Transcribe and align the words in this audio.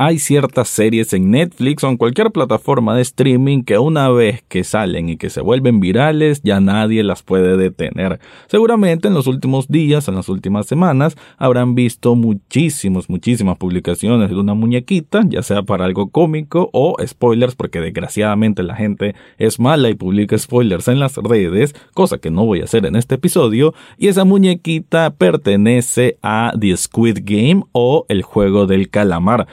Hay 0.00 0.20
ciertas 0.20 0.68
series 0.68 1.12
en 1.12 1.32
Netflix 1.32 1.82
o 1.82 1.88
en 1.88 1.96
cualquier 1.96 2.30
plataforma 2.30 2.94
de 2.94 3.02
streaming 3.02 3.64
que 3.64 3.78
una 3.78 4.08
vez 4.10 4.44
que 4.46 4.62
salen 4.62 5.08
y 5.08 5.16
que 5.16 5.28
se 5.28 5.40
vuelven 5.40 5.80
virales 5.80 6.40
ya 6.44 6.60
nadie 6.60 7.02
las 7.02 7.24
puede 7.24 7.56
detener. 7.56 8.20
Seguramente 8.46 9.08
en 9.08 9.14
los 9.14 9.26
últimos 9.26 9.66
días, 9.66 10.06
en 10.06 10.14
las 10.14 10.28
últimas 10.28 10.66
semanas, 10.66 11.16
habrán 11.36 11.74
visto 11.74 12.14
muchísimos, 12.14 13.10
muchísimas 13.10 13.58
publicaciones 13.58 14.30
de 14.30 14.36
una 14.36 14.54
muñequita, 14.54 15.22
ya 15.28 15.42
sea 15.42 15.64
para 15.64 15.86
algo 15.86 16.10
cómico 16.10 16.70
o 16.72 16.94
spoilers, 17.04 17.56
porque 17.56 17.80
desgraciadamente 17.80 18.62
la 18.62 18.76
gente 18.76 19.16
es 19.36 19.58
mala 19.58 19.90
y 19.90 19.94
publica 19.94 20.38
spoilers 20.38 20.86
en 20.86 21.00
las 21.00 21.16
redes, 21.16 21.74
cosa 21.92 22.18
que 22.18 22.30
no 22.30 22.46
voy 22.46 22.60
a 22.60 22.66
hacer 22.66 22.86
en 22.86 22.94
este 22.94 23.16
episodio, 23.16 23.74
y 23.98 24.06
esa 24.06 24.22
muñequita 24.22 25.10
pertenece 25.10 26.18
a 26.22 26.52
The 26.56 26.76
Squid 26.76 27.18
Game 27.24 27.64
o 27.72 28.06
el 28.08 28.22
juego 28.22 28.66
del 28.66 28.90
calamar 28.90 29.48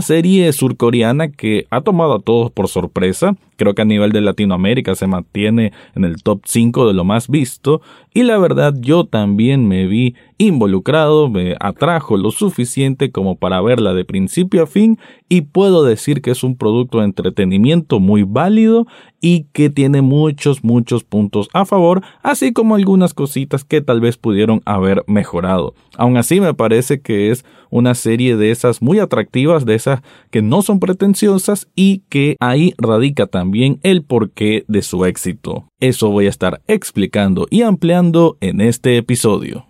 serie 0.00 0.52
surcoreana 0.52 1.30
que 1.30 1.66
ha 1.70 1.80
tomado 1.80 2.14
a 2.14 2.20
todos 2.20 2.50
por 2.50 2.68
sorpresa. 2.68 3.34
Creo 3.60 3.74
que 3.74 3.82
a 3.82 3.84
nivel 3.84 4.10
de 4.12 4.22
Latinoamérica 4.22 4.94
se 4.94 5.06
mantiene 5.06 5.74
en 5.94 6.06
el 6.06 6.22
top 6.22 6.40
5 6.46 6.86
de 6.86 6.94
lo 6.94 7.04
más 7.04 7.28
visto. 7.28 7.82
Y 8.14 8.22
la 8.22 8.38
verdad 8.38 8.74
yo 8.80 9.04
también 9.04 9.68
me 9.68 9.86
vi 9.86 10.14
involucrado, 10.38 11.28
me 11.28 11.54
atrajo 11.60 12.16
lo 12.16 12.30
suficiente 12.30 13.12
como 13.12 13.36
para 13.36 13.60
verla 13.60 13.92
de 13.92 14.06
principio 14.06 14.62
a 14.62 14.66
fin 14.66 14.98
y 15.28 15.42
puedo 15.42 15.84
decir 15.84 16.22
que 16.22 16.30
es 16.30 16.42
un 16.42 16.56
producto 16.56 17.00
de 17.00 17.04
entretenimiento 17.04 18.00
muy 18.00 18.22
válido 18.22 18.86
y 19.20 19.44
que 19.52 19.68
tiene 19.68 20.00
muchos, 20.00 20.64
muchos 20.64 21.04
puntos 21.04 21.50
a 21.52 21.66
favor, 21.66 22.02
así 22.22 22.54
como 22.54 22.74
algunas 22.74 23.12
cositas 23.12 23.64
que 23.64 23.82
tal 23.82 24.00
vez 24.00 24.16
pudieron 24.16 24.62
haber 24.64 25.04
mejorado. 25.06 25.74
Aún 25.98 26.16
así 26.16 26.40
me 26.40 26.54
parece 26.54 27.02
que 27.02 27.30
es 27.30 27.44
una 27.68 27.94
serie 27.94 28.36
de 28.36 28.50
esas 28.50 28.80
muy 28.80 28.98
atractivas, 28.98 29.66
de 29.66 29.74
esas 29.74 30.00
que 30.30 30.40
no 30.40 30.62
son 30.62 30.80
pretenciosas 30.80 31.68
y 31.76 32.02
que 32.08 32.36
ahí 32.40 32.72
radica 32.78 33.26
también 33.26 33.49
el 33.82 34.02
porqué 34.02 34.64
de 34.68 34.82
su 34.82 35.04
éxito. 35.04 35.68
Eso 35.80 36.10
voy 36.10 36.26
a 36.26 36.30
estar 36.30 36.62
explicando 36.66 37.46
y 37.50 37.62
ampliando 37.62 38.36
en 38.40 38.60
este 38.60 38.96
episodio. 38.96 39.66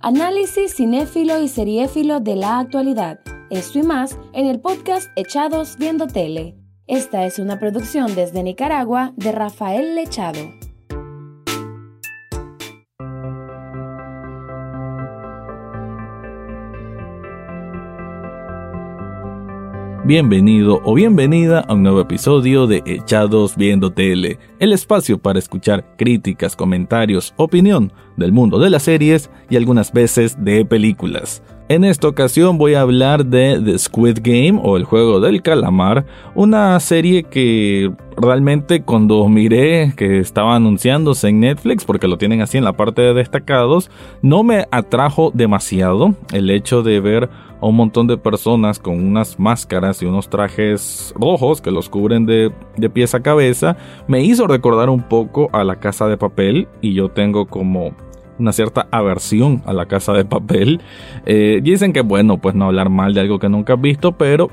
Análisis 0.00 0.74
cinéfilo 0.76 1.42
y 1.42 1.48
seriéfilo 1.48 2.20
de 2.20 2.36
la 2.36 2.58
actualidad. 2.58 3.20
Esto 3.50 3.80
y 3.80 3.82
más 3.82 4.16
en 4.32 4.46
el 4.46 4.60
podcast 4.60 5.10
Echados 5.16 5.76
Viendo 5.78 6.06
Tele. 6.06 6.54
Esta 6.86 7.26
es 7.26 7.38
una 7.38 7.58
producción 7.58 8.14
desde 8.14 8.42
Nicaragua 8.42 9.12
de 9.16 9.32
Rafael 9.32 9.94
Lechado. 9.94 10.59
Bienvenido 20.10 20.80
o 20.82 20.94
bienvenida 20.94 21.60
a 21.60 21.72
un 21.72 21.84
nuevo 21.84 22.00
episodio 22.00 22.66
de 22.66 22.82
Echados 22.84 23.54
Viendo 23.54 23.92
Tele, 23.92 24.40
el 24.58 24.72
espacio 24.72 25.18
para 25.18 25.38
escuchar 25.38 25.94
críticas, 25.96 26.56
comentarios, 26.56 27.32
opinión 27.36 27.92
del 28.16 28.32
mundo 28.32 28.58
de 28.58 28.70
las 28.70 28.82
series 28.82 29.30
y 29.50 29.54
algunas 29.54 29.92
veces 29.92 30.36
de 30.42 30.64
películas. 30.64 31.44
En 31.68 31.84
esta 31.84 32.08
ocasión 32.08 32.58
voy 32.58 32.74
a 32.74 32.80
hablar 32.80 33.24
de 33.24 33.62
The 33.64 33.78
Squid 33.78 34.18
Game 34.20 34.58
o 34.60 34.76
el 34.76 34.82
juego 34.82 35.20
del 35.20 35.42
calamar, 35.42 36.04
una 36.34 36.80
serie 36.80 37.22
que 37.22 37.92
realmente 38.16 38.82
cuando 38.82 39.28
miré 39.28 39.92
que 39.96 40.18
estaba 40.18 40.56
anunciándose 40.56 41.28
en 41.28 41.38
Netflix, 41.38 41.84
porque 41.84 42.08
lo 42.08 42.18
tienen 42.18 42.42
así 42.42 42.58
en 42.58 42.64
la 42.64 42.72
parte 42.72 43.02
de 43.02 43.14
destacados, 43.14 43.92
no 44.22 44.42
me 44.42 44.66
atrajo 44.72 45.30
demasiado 45.32 46.16
el 46.32 46.50
hecho 46.50 46.82
de 46.82 46.98
ver 46.98 47.30
a 47.60 47.66
un 47.66 47.76
montón 47.76 48.06
de 48.06 48.16
personas 48.16 48.78
con 48.78 49.02
unas 49.04 49.38
máscaras 49.38 50.02
y 50.02 50.06
unos 50.06 50.28
trajes 50.28 51.12
rojos 51.16 51.60
que 51.60 51.70
los 51.70 51.88
cubren 51.88 52.26
de, 52.26 52.52
de 52.76 52.90
pies 52.90 53.14
a 53.14 53.20
cabeza, 53.20 53.76
me 54.08 54.22
hizo 54.22 54.46
recordar 54.46 54.88
un 54.88 55.02
poco 55.02 55.48
a 55.52 55.64
la 55.64 55.76
casa 55.76 56.08
de 56.08 56.16
papel 56.16 56.68
y 56.80 56.94
yo 56.94 57.10
tengo 57.10 57.46
como 57.46 57.94
una 58.38 58.52
cierta 58.52 58.88
aversión 58.90 59.62
a 59.66 59.72
la 59.72 59.86
casa 59.86 60.12
de 60.12 60.24
papel. 60.24 60.80
Eh, 61.26 61.60
dicen 61.62 61.92
que 61.92 62.00
bueno, 62.00 62.38
pues 62.38 62.54
no 62.54 62.66
hablar 62.66 62.88
mal 62.88 63.14
de 63.14 63.20
algo 63.20 63.38
que 63.38 63.48
nunca 63.48 63.74
has 63.74 63.80
visto, 63.80 64.12
pero 64.12 64.50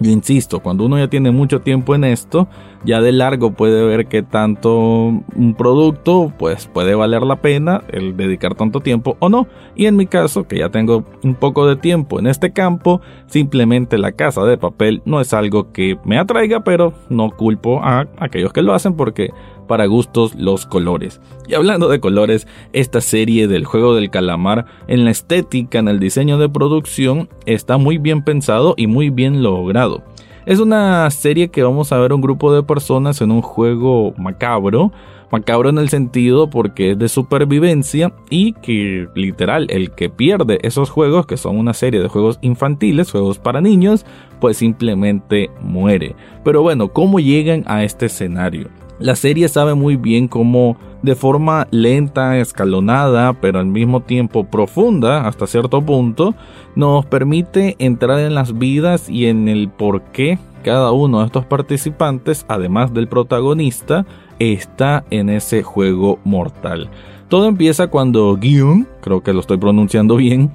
yo 0.00 0.10
insisto, 0.10 0.60
cuando 0.60 0.84
uno 0.84 0.98
ya 0.98 1.08
tiene 1.08 1.30
mucho 1.30 1.60
tiempo 1.60 1.94
en 1.94 2.04
esto, 2.04 2.48
ya 2.84 3.00
de 3.00 3.12
largo 3.12 3.52
puede 3.52 3.84
ver 3.84 4.06
que 4.06 4.22
tanto 4.22 4.76
un 4.76 5.54
producto 5.56 6.32
pues 6.38 6.66
puede 6.66 6.94
valer 6.94 7.22
la 7.22 7.36
pena 7.36 7.82
el 7.88 8.16
dedicar 8.16 8.54
tanto 8.54 8.80
tiempo 8.80 9.16
o 9.20 9.28
no. 9.28 9.46
Y 9.76 9.86
en 9.86 9.96
mi 9.96 10.06
caso, 10.06 10.48
que 10.48 10.58
ya 10.58 10.70
tengo 10.70 11.04
un 11.22 11.34
poco 11.34 11.66
de 11.66 11.76
tiempo 11.76 12.18
en 12.18 12.26
este 12.26 12.52
campo, 12.52 13.00
simplemente 13.26 13.98
la 13.98 14.12
casa 14.12 14.44
de 14.44 14.58
papel 14.58 15.02
no 15.04 15.20
es 15.20 15.32
algo 15.32 15.72
que 15.72 15.98
me 16.04 16.18
atraiga, 16.18 16.64
pero 16.64 16.92
no 17.08 17.30
culpo 17.30 17.80
a 17.82 18.08
aquellos 18.18 18.52
que 18.52 18.62
lo 18.62 18.74
hacen 18.74 18.94
porque 18.94 19.30
para 19.72 19.86
gustos 19.86 20.34
los 20.34 20.66
colores. 20.66 21.18
Y 21.48 21.54
hablando 21.54 21.88
de 21.88 21.98
colores, 21.98 22.46
esta 22.74 23.00
serie 23.00 23.48
del 23.48 23.64
juego 23.64 23.94
del 23.94 24.10
calamar 24.10 24.66
en 24.86 25.06
la 25.06 25.10
estética, 25.10 25.78
en 25.78 25.88
el 25.88 25.98
diseño 25.98 26.36
de 26.36 26.50
producción, 26.50 27.30
está 27.46 27.78
muy 27.78 27.96
bien 27.96 28.22
pensado 28.22 28.74
y 28.76 28.86
muy 28.86 29.08
bien 29.08 29.42
logrado. 29.42 30.02
Es 30.44 30.60
una 30.60 31.10
serie 31.10 31.48
que 31.48 31.62
vamos 31.62 31.90
a 31.90 31.96
ver 31.96 32.12
un 32.12 32.20
grupo 32.20 32.52
de 32.54 32.62
personas 32.62 33.22
en 33.22 33.30
un 33.30 33.40
juego 33.40 34.12
macabro, 34.18 34.92
macabro 35.30 35.70
en 35.70 35.78
el 35.78 35.88
sentido 35.88 36.50
porque 36.50 36.90
es 36.90 36.98
de 36.98 37.08
supervivencia 37.08 38.12
y 38.28 38.52
que 38.52 39.08
literal 39.14 39.68
el 39.70 39.92
que 39.92 40.10
pierde 40.10 40.58
esos 40.64 40.90
juegos, 40.90 41.24
que 41.24 41.38
son 41.38 41.56
una 41.56 41.72
serie 41.72 42.02
de 42.02 42.08
juegos 42.08 42.38
infantiles, 42.42 43.10
juegos 43.10 43.38
para 43.38 43.62
niños, 43.62 44.04
pues 44.38 44.58
simplemente 44.58 45.48
muere. 45.62 46.14
Pero 46.44 46.60
bueno, 46.60 46.88
¿cómo 46.88 47.20
llegan 47.20 47.64
a 47.66 47.84
este 47.84 48.04
escenario? 48.04 48.68
La 49.02 49.16
serie 49.16 49.48
sabe 49.48 49.74
muy 49.74 49.96
bien 49.96 50.28
cómo 50.28 50.76
de 51.02 51.16
forma 51.16 51.66
lenta, 51.72 52.38
escalonada, 52.38 53.32
pero 53.32 53.58
al 53.58 53.66
mismo 53.66 53.98
tiempo 53.98 54.44
profunda 54.44 55.26
hasta 55.26 55.48
cierto 55.48 55.82
punto, 55.82 56.36
nos 56.76 57.04
permite 57.06 57.74
entrar 57.80 58.20
en 58.20 58.36
las 58.36 58.56
vidas 58.56 59.10
y 59.10 59.26
en 59.26 59.48
el 59.48 59.68
por 59.68 60.02
qué 60.12 60.38
cada 60.62 60.92
uno 60.92 61.18
de 61.18 61.26
estos 61.26 61.44
participantes, 61.44 62.46
además 62.46 62.94
del 62.94 63.08
protagonista, 63.08 64.06
está 64.38 65.02
en 65.10 65.30
ese 65.30 65.64
juego 65.64 66.20
mortal. 66.22 66.88
Todo 67.26 67.48
empieza 67.48 67.88
cuando 67.88 68.36
Gyun, 68.36 68.86
creo 69.00 69.24
que 69.24 69.32
lo 69.32 69.40
estoy 69.40 69.56
pronunciando 69.56 70.14
bien, 70.14 70.52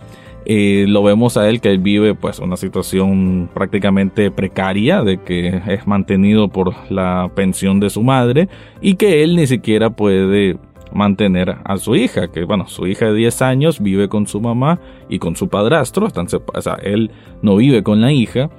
eh, 0.49 0.85
lo 0.87 1.03
vemos 1.03 1.35
a 1.35 1.49
él 1.49 1.59
que 1.59 1.69
él 1.69 1.79
vive 1.79 2.15
pues 2.15 2.39
una 2.39 2.55
situación 2.55 3.49
prácticamente 3.53 4.31
precaria 4.31 5.03
de 5.03 5.17
que 5.17 5.61
es 5.67 5.85
mantenido 5.85 6.47
por 6.47 6.73
la 6.89 7.29
pensión 7.35 7.81
de 7.81 7.89
su 7.89 8.01
madre 8.01 8.47
y 8.79 8.95
que 8.95 9.23
él 9.23 9.35
ni 9.35 9.45
siquiera 9.45 9.89
puede 9.89 10.57
mantener 10.93 11.57
a 11.65 11.75
su 11.75 11.97
hija, 11.97 12.29
que 12.29 12.45
bueno, 12.45 12.65
su 12.69 12.87
hija 12.87 13.07
de 13.07 13.15
10 13.15 13.41
años 13.41 13.81
vive 13.81 14.07
con 14.07 14.25
su 14.25 14.39
mamá 14.39 14.79
y 15.09 15.19
con 15.19 15.35
su 15.35 15.49
padrastro, 15.49 16.07
están 16.07 16.27
o 16.27 16.61
sea, 16.61 16.75
él 16.75 17.11
no 17.41 17.57
vive 17.57 17.83
con 17.83 17.99
la 17.99 18.13
hija 18.13 18.49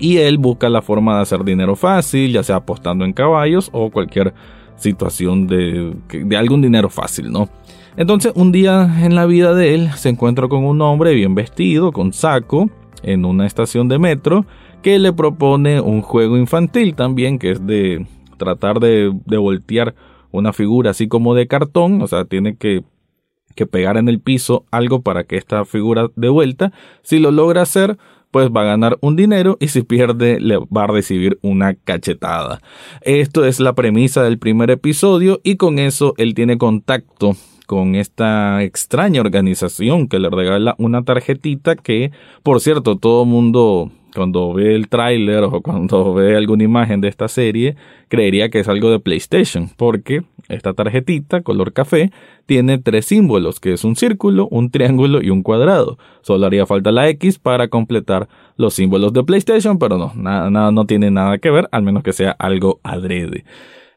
y 0.00 0.16
él 0.16 0.36
busca 0.38 0.68
la 0.68 0.82
forma 0.82 1.14
de 1.14 1.22
hacer 1.22 1.44
dinero 1.44 1.76
fácil, 1.76 2.32
ya 2.32 2.42
sea 2.42 2.56
apostando 2.56 3.04
en 3.04 3.12
caballos 3.12 3.70
o 3.72 3.88
cualquier 3.88 4.34
situación 4.74 5.46
de, 5.46 5.94
de 6.08 6.36
algún 6.36 6.60
dinero 6.60 6.90
fácil, 6.90 7.30
¿no? 7.30 7.48
Entonces 7.96 8.32
un 8.34 8.50
día 8.50 9.04
en 9.04 9.14
la 9.14 9.24
vida 9.26 9.54
de 9.54 9.74
él 9.74 9.90
se 9.94 10.08
encuentra 10.08 10.48
con 10.48 10.64
un 10.64 10.80
hombre 10.82 11.14
bien 11.14 11.34
vestido, 11.34 11.92
con 11.92 12.12
saco, 12.12 12.68
en 13.02 13.24
una 13.24 13.46
estación 13.46 13.88
de 13.88 13.98
metro, 13.98 14.46
que 14.82 14.98
le 14.98 15.12
propone 15.12 15.80
un 15.80 16.02
juego 16.02 16.36
infantil 16.36 16.94
también, 16.94 17.38
que 17.38 17.52
es 17.52 17.66
de 17.66 18.06
tratar 18.36 18.80
de, 18.80 19.12
voltear 19.38 19.94
una 20.32 20.52
figura 20.52 20.90
así 20.90 21.06
como 21.06 21.34
de 21.34 21.46
cartón, 21.46 22.02
o 22.02 22.08
sea, 22.08 22.24
tiene 22.24 22.56
que, 22.56 22.82
que 23.54 23.66
pegar 23.66 23.96
en 23.96 24.08
el 24.08 24.20
piso 24.20 24.64
algo 24.72 25.02
para 25.02 25.24
que 25.24 25.36
esta 25.36 25.64
figura 25.64 26.08
de 26.16 26.28
vuelta. 26.28 26.72
Si 27.02 27.20
lo 27.20 27.30
logra 27.30 27.62
hacer, 27.62 27.96
pues 28.32 28.48
va 28.48 28.62
a 28.62 28.64
ganar 28.64 28.98
un 29.00 29.14
dinero 29.14 29.56
y 29.60 29.68
si 29.68 29.82
pierde 29.82 30.40
le 30.40 30.56
va 30.56 30.84
a 30.84 30.88
recibir 30.88 31.38
una 31.42 31.74
cachetada. 31.74 32.60
Esto 33.02 33.44
es 33.44 33.60
la 33.60 33.74
premisa 33.74 34.24
del 34.24 34.40
primer 34.40 34.72
episodio 34.72 35.40
y 35.44 35.54
con 35.54 35.78
eso 35.78 36.14
él 36.16 36.34
tiene 36.34 36.58
contacto 36.58 37.36
con 37.66 37.94
esta 37.94 38.62
extraña 38.62 39.20
organización 39.20 40.08
que 40.08 40.18
le 40.18 40.30
regala 40.30 40.74
una 40.78 41.02
tarjetita 41.02 41.76
que, 41.76 42.12
por 42.42 42.60
cierto, 42.60 42.96
todo 42.96 43.24
mundo 43.24 43.90
cuando 44.14 44.54
ve 44.54 44.74
el 44.74 44.88
tráiler 44.88 45.42
o 45.44 45.60
cuando 45.60 46.14
ve 46.14 46.36
alguna 46.36 46.64
imagen 46.64 47.00
de 47.00 47.08
esta 47.08 47.28
serie, 47.28 47.76
creería 48.08 48.48
que 48.48 48.60
es 48.60 48.68
algo 48.68 48.90
de 48.90 49.00
PlayStation, 49.00 49.68
porque 49.76 50.22
esta 50.48 50.72
tarjetita 50.72 51.42
color 51.42 51.72
café 51.72 52.10
tiene 52.46 52.78
tres 52.78 53.06
símbolos, 53.06 53.60
que 53.60 53.72
es 53.72 53.84
un 53.84 53.96
círculo, 53.96 54.46
un 54.50 54.70
triángulo 54.70 55.22
y 55.22 55.30
un 55.30 55.42
cuadrado. 55.42 55.98
Solo 56.22 56.46
haría 56.46 56.66
falta 56.66 56.92
la 56.92 57.08
X 57.08 57.38
para 57.38 57.68
completar 57.68 58.28
los 58.56 58.74
símbolos 58.74 59.12
de 59.12 59.24
PlayStation, 59.24 59.78
pero 59.78 59.98
no, 59.98 60.12
nada, 60.14 60.50
nada 60.50 60.70
no 60.70 60.86
tiene 60.86 61.10
nada 61.10 61.38
que 61.38 61.50
ver, 61.50 61.68
al 61.72 61.82
menos 61.82 62.02
que 62.02 62.12
sea 62.12 62.30
algo 62.32 62.80
adrede. 62.82 63.44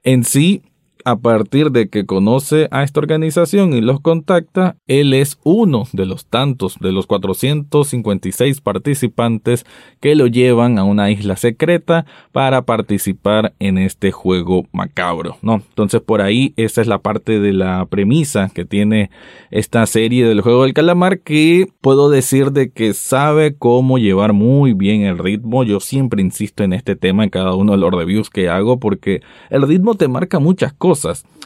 En 0.03 0.23
sí, 0.23 0.63
a 1.07 1.15
partir 1.15 1.71
de 1.71 1.87
que 1.87 2.05
conoce 2.05 2.67
a 2.69 2.83
esta 2.83 2.99
organización 2.99 3.71
y 3.71 3.79
los 3.79 4.01
contacta, 4.01 4.75
él 4.87 5.13
es 5.13 5.39
uno 5.45 5.85
de 5.93 6.05
los 6.05 6.25
tantos, 6.25 6.75
de 6.81 6.91
los 6.91 7.07
456 7.07 8.59
participantes 8.59 9.65
que 10.01 10.15
lo 10.15 10.27
llevan 10.27 10.77
a 10.77 10.83
una 10.83 11.09
isla 11.09 11.37
secreta 11.37 12.05
para 12.33 12.63
participar 12.63 13.53
en 13.59 13.77
este 13.77 14.11
juego 14.11 14.65
macabro, 14.73 15.37
¿no? 15.41 15.61
Entonces 15.69 16.01
por 16.01 16.21
ahí 16.21 16.53
esa 16.57 16.81
es 16.81 16.87
la 16.87 16.97
parte 16.97 17.39
de 17.39 17.53
la 17.53 17.85
premisa 17.85 18.51
que 18.53 18.65
tiene 18.65 19.09
esta 19.49 19.85
serie 19.85 20.27
del 20.27 20.41
juego 20.41 20.63
del 20.63 20.73
calamar 20.73 21.19
que 21.19 21.67
puedo 21.79 22.09
decir 22.09 22.51
de 22.51 22.69
que 22.69 22.93
sabe 22.93 23.55
cómo 23.55 23.97
llevar 23.97 24.33
muy 24.33 24.73
bien 24.73 25.03
el 25.03 25.17
ritmo. 25.17 25.63
Yo 25.63 25.79
siempre 25.79 26.21
insisto 26.21 26.65
en 26.65 26.73
este 26.73 26.97
tema 26.97 27.23
en 27.23 27.29
cada 27.29 27.55
uno 27.55 27.71
de 27.71 27.77
los 27.77 27.93
reviews 27.93 28.29
que 28.29 28.49
hago 28.49 28.77
porque 28.77 29.21
el 29.49 29.61
ritmo 29.61 29.95
te 29.95 30.09
marca 30.09 30.39
muchas 30.39 30.73
cosas. 30.73 30.96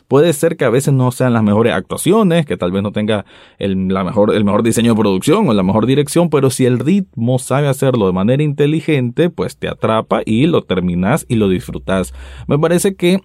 Puede 0.07 0.33
ser 0.33 0.57
que 0.57 0.65
a 0.65 0.69
veces 0.69 0.94
no 0.94 1.12
sean 1.12 1.33
las 1.33 1.44
mejores 1.44 1.74
actuaciones, 1.74 2.45
que 2.45 2.57
tal 2.57 2.71
vez 2.71 2.83
no 2.83 2.92
tenga 2.92 3.25
el, 3.59 3.88
la 3.88 4.03
mejor, 4.03 4.36
el 4.36 4.44
mejor 4.44 4.63
diseño 4.63 4.94
de 4.94 5.00
producción 5.00 5.48
o 5.48 5.53
la 5.53 5.63
mejor 5.63 5.86
dirección, 5.86 6.30
pero 6.30 6.50
si 6.50 6.65
el 6.65 6.80
ritmo 6.80 7.39
sabe 7.39 7.68
hacerlo 7.68 8.07
de 8.07 8.13
manera 8.13 8.44
inteligente, 8.44 9.30
pues 9.30 9.57
te 9.57 9.68
atrapa 9.68 10.21
y 10.25 10.48
lo 10.48 10.63
terminas 10.63 11.25
y 11.30 11.36
lo 11.36 11.48
disfrutas. 11.48 12.13
Me 12.48 12.59
parece 12.59 12.95
que 12.95 13.21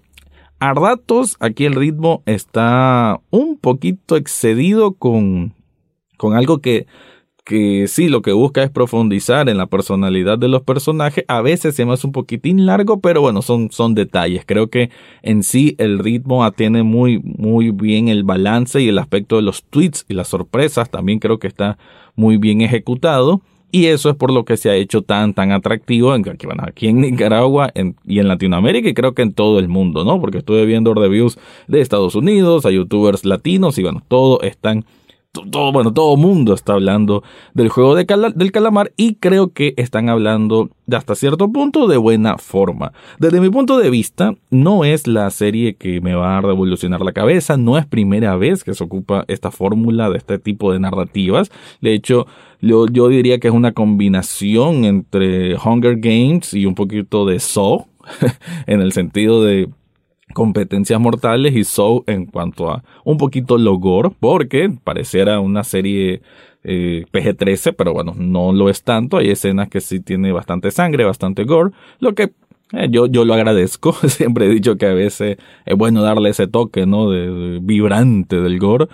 a 0.59 0.73
ratos 0.75 1.37
aquí 1.41 1.67
el 1.67 1.75
ritmo 1.75 2.23
está 2.25 3.21
un 3.31 3.59
poquito 3.59 4.17
excedido 4.17 4.95
con, 4.95 5.55
con 6.17 6.35
algo 6.35 6.61
que 6.61 6.87
que 7.47 7.87
sí, 7.87 8.09
lo 8.09 8.23
que 8.23 8.33
busca 8.33 8.65
es 8.65 8.71
profundizar 8.71 9.49
en 9.49 9.57
la 9.57 9.67
personalidad 9.67 10.37
de 10.37 10.49
los 10.49 10.63
personajes. 10.63 11.25
A 11.29 11.43
veces 11.43 11.77
se 11.77 11.87
me 11.87 11.93
hace 11.93 12.09
un 12.09 12.13
poquitín 12.13 12.67
largo, 12.67 13.01
pero 13.01 13.21
bueno, 13.21 13.41
son, 13.41 13.71
son 13.71 13.95
detalles. 13.95 14.43
Creo 14.45 14.69
que 14.69 14.91
en 15.23 15.45
sí 15.45 15.77
el 15.79 16.01
ritmo 16.01 16.51
tiene 16.51 16.83
muy, 16.83 17.21
muy 17.23 17.71
bien 17.71 18.09
el 18.09 18.25
balance 18.25 18.83
y 18.83 18.89
el 18.89 18.99
aspecto 18.99 19.37
de 19.37 19.43
los 19.43 19.63
tweets 19.63 20.05
y 20.09 20.15
las 20.15 20.27
sorpresas 20.27 20.91
también 20.91 21.21
creo 21.21 21.39
que 21.39 21.47
está 21.47 21.79
muy 22.17 22.37
bien 22.37 22.63
ejecutado. 22.63 23.41
Y 23.71 23.87
eso 23.87 24.11
es 24.11 24.17
por 24.17 24.33
lo 24.33 24.45
que 24.45 24.57
se 24.57 24.71
ha 24.71 24.75
hecho 24.75 25.03
tan, 25.03 25.33
tan 25.33 25.53
atractivo 25.53 26.17
en, 26.17 26.25
aquí 26.59 26.89
en 26.89 27.01
Nicaragua 27.01 27.73
y 28.07 28.19
en 28.19 28.27
Latinoamérica 28.27 28.89
y 28.89 28.95
creo 28.95 29.15
que 29.15 29.23
en 29.23 29.33
todo 29.33 29.61
el 29.61 29.69
mundo, 29.69 30.05
¿no? 30.05 30.21
Porque 30.21 30.39
estuve 30.39 30.67
viendo 30.67 30.95
reviews 30.95 31.39
de 31.69 31.81
Estados 31.81 32.17
Unidos, 32.17 32.67
a 32.67 32.73
youtubers 32.73 33.25
latinos 33.25 33.79
y 33.79 33.85
bueno, 33.85 34.03
todos 34.09 34.43
están 34.43 34.85
todo, 35.51 35.73
bueno, 35.73 35.93
todo 35.93 36.17
mundo 36.17 36.55
está 36.55 36.75
hablando 36.75 37.23
del 37.55 37.69
juego 37.69 37.95
de 37.95 38.07
del 38.35 38.53
calamar 38.53 38.93
y 38.97 39.17
creo 39.17 39.53
que 39.53 39.75
están 39.77 40.09
hablando 40.09 40.71
hasta 40.91 41.15
cierto 41.15 41.51
punto 41.51 41.87
de 41.87 41.97
buena 41.97 42.39
forma. 42.39 42.93
Desde 43.19 43.41
mi 43.41 43.51
punto 43.51 43.79
de 43.79 43.91
vista, 43.91 44.35
no 44.51 44.85
es 44.85 45.07
la 45.07 45.31
serie 45.31 45.75
que 45.75 46.01
me 46.01 46.15
va 46.15 46.39
a 46.39 46.41
revolucionar 46.41 47.01
la 47.03 47.13
cabeza, 47.13 47.57
no 47.57 47.79
es 47.79 47.87
primera 47.87 48.37
vez 48.37 48.65
que 48.65 48.75
se 48.75 48.85
ocupa 48.85 49.25
esta 49.29 49.51
fórmula 49.51 50.11
de 50.11 50.19
este 50.19 50.39
tipo 50.39 50.73
de 50.73 50.81
narrativas. 50.81 51.51
De 51.81 51.95
hecho, 51.95 52.27
yo, 52.61 52.87
yo 52.87 53.09
diría 53.09 53.39
que 53.39 53.49
es 53.49 53.55
una 53.55 53.73
combinación 53.73 54.85
entre 54.85 55.57
Hunger 55.57 55.97
Games 55.99 56.55
y 56.55 56.67
un 56.67 56.75
poquito 56.75 57.27
de 57.27 57.41
Saw, 57.41 57.87
en 58.67 58.81
el 58.81 58.93
sentido 58.93 59.43
de 59.43 59.69
competencias 60.37 61.01
mortales 61.01 61.57
y 61.57 61.65
Soul 61.65 62.03
en 62.07 62.27
cuanto 62.27 62.71
a 62.71 62.85
un 63.05 63.17
poquito 63.17 63.57
logor, 63.57 64.13
porque 64.21 64.71
pareciera 64.85 65.41
una 65.41 65.65
serie 65.65 66.21
eh, 66.63 67.07
PG-13, 67.11 67.75
pero 67.75 67.95
bueno, 67.95 68.13
no 68.19 68.53
lo 68.53 68.69
es 68.69 68.83
tanto. 68.83 69.17
Hay 69.17 69.31
escenas 69.31 69.71
que 69.71 69.81
sí 69.81 69.99
tiene 69.99 70.33
bastante 70.33 70.71
sangre, 70.71 71.05
bastante 71.05 71.45
gore, 71.45 71.71
lo 72.01 72.15
que 72.15 72.33
eh, 72.73 72.89
yo, 72.91 73.07
yo 73.07 73.25
lo 73.25 73.33
agradezco. 73.33 73.95
Siempre 74.09 74.45
he 74.45 74.51
dicho 74.51 74.77
que 74.77 74.85
a 74.85 74.93
veces 74.93 75.39
es 75.65 75.75
bueno 75.75 76.03
darle 76.03 76.29
ese 76.29 76.47
toque, 76.47 76.85
¿no? 76.85 77.11
de 77.11 77.59
vibrante 77.63 78.39
del 78.39 78.59
gore. 78.59 78.89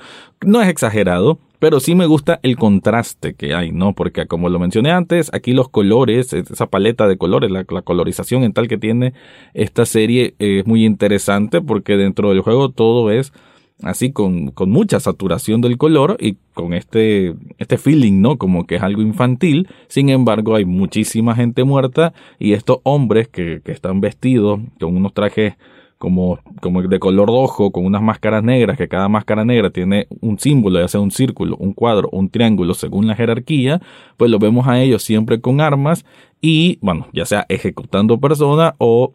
No 0.47 0.63
es 0.63 0.69
exagerado, 0.69 1.41
pero 1.63 1.79
sí 1.79 1.95
me 1.95 2.07
gusta 2.07 2.41
el 2.43 2.57
contraste 2.57 3.35
que 3.35 3.55
hay, 3.55 3.71
¿no? 3.71 3.93
Porque 3.93 4.27
como 4.27 4.49
lo 4.49 4.59
mencioné 4.59 4.91
antes, 4.91 5.31
aquí 5.33 5.53
los 5.53 5.69
colores, 5.69 6.33
esa 6.33 6.67
paleta 6.67 7.07
de 7.07 7.17
colores, 7.17 7.53
la, 7.53 7.63
colorización 7.63 8.43
en 8.43 8.53
tal 8.53 8.67
que 8.67 8.79
tiene 8.79 9.13
esta 9.55 9.87
serie 9.87 10.35
es 10.41 10.67
muy 10.67 10.85
interesante 10.85 11.61
porque 11.61 11.97
dentro 11.97 12.31
del 12.31 12.41
juego 12.41 12.71
todo 12.71 13.13
es 13.13 13.33
así 13.81 14.11
con, 14.11 14.51
con 14.51 14.71
mucha 14.71 14.99
saturación 14.99 15.61
del 15.61 15.79
color 15.79 16.17
y 16.19 16.37
con 16.53 16.75
este, 16.75 17.37
este 17.59 17.79
feeling, 17.79 18.21
¿no? 18.21 18.39
Como 18.39 18.67
que 18.67 18.75
es 18.75 18.83
algo 18.83 19.01
infantil. 19.01 19.69
Sin 19.87 20.09
embargo, 20.09 20.57
hay 20.57 20.65
muchísima 20.65 21.37
gente 21.37 21.63
muerta 21.63 22.13
y 22.41 22.55
estos 22.55 22.79
hombres 22.83 23.29
que, 23.29 23.61
que 23.65 23.71
están 23.71 24.01
vestidos 24.01 24.59
con 24.81 24.97
unos 24.97 25.15
trajes 25.15 25.55
como, 26.03 26.41
como 26.61 26.83
de 26.83 26.99
color 26.99 27.29
rojo, 27.29 27.71
con 27.71 27.87
unas 27.87 28.03
máscaras 28.03 28.43
negras, 28.43 28.77
que 28.77 28.89
cada 28.89 29.09
máscara 29.09 29.45
negra 29.45 29.71
tiene 29.71 30.09
un 30.21 30.37
símbolo, 30.37 30.81
ya 30.81 30.89
sea 30.89 30.99
un 30.99 31.13
círculo, 31.13 31.57
un 31.61 31.75
cuadro, 31.75 32.09
un 32.11 32.29
triángulo, 32.29 32.75
según 32.75 33.07
la 33.07 33.15
jerarquía, 33.15 33.81
pues 34.17 34.29
lo 34.29 34.41
vemos 34.41 34.67
a 34.67 34.81
ellos 34.81 35.05
siempre 35.05 35.41
con 35.41 35.61
armas 35.61 36.05
y, 36.41 36.81
bueno, 36.81 37.07
ya 37.13 37.25
sea 37.25 37.47
ejecutando 37.49 38.19
personas 38.19 38.75
o 38.79 39.13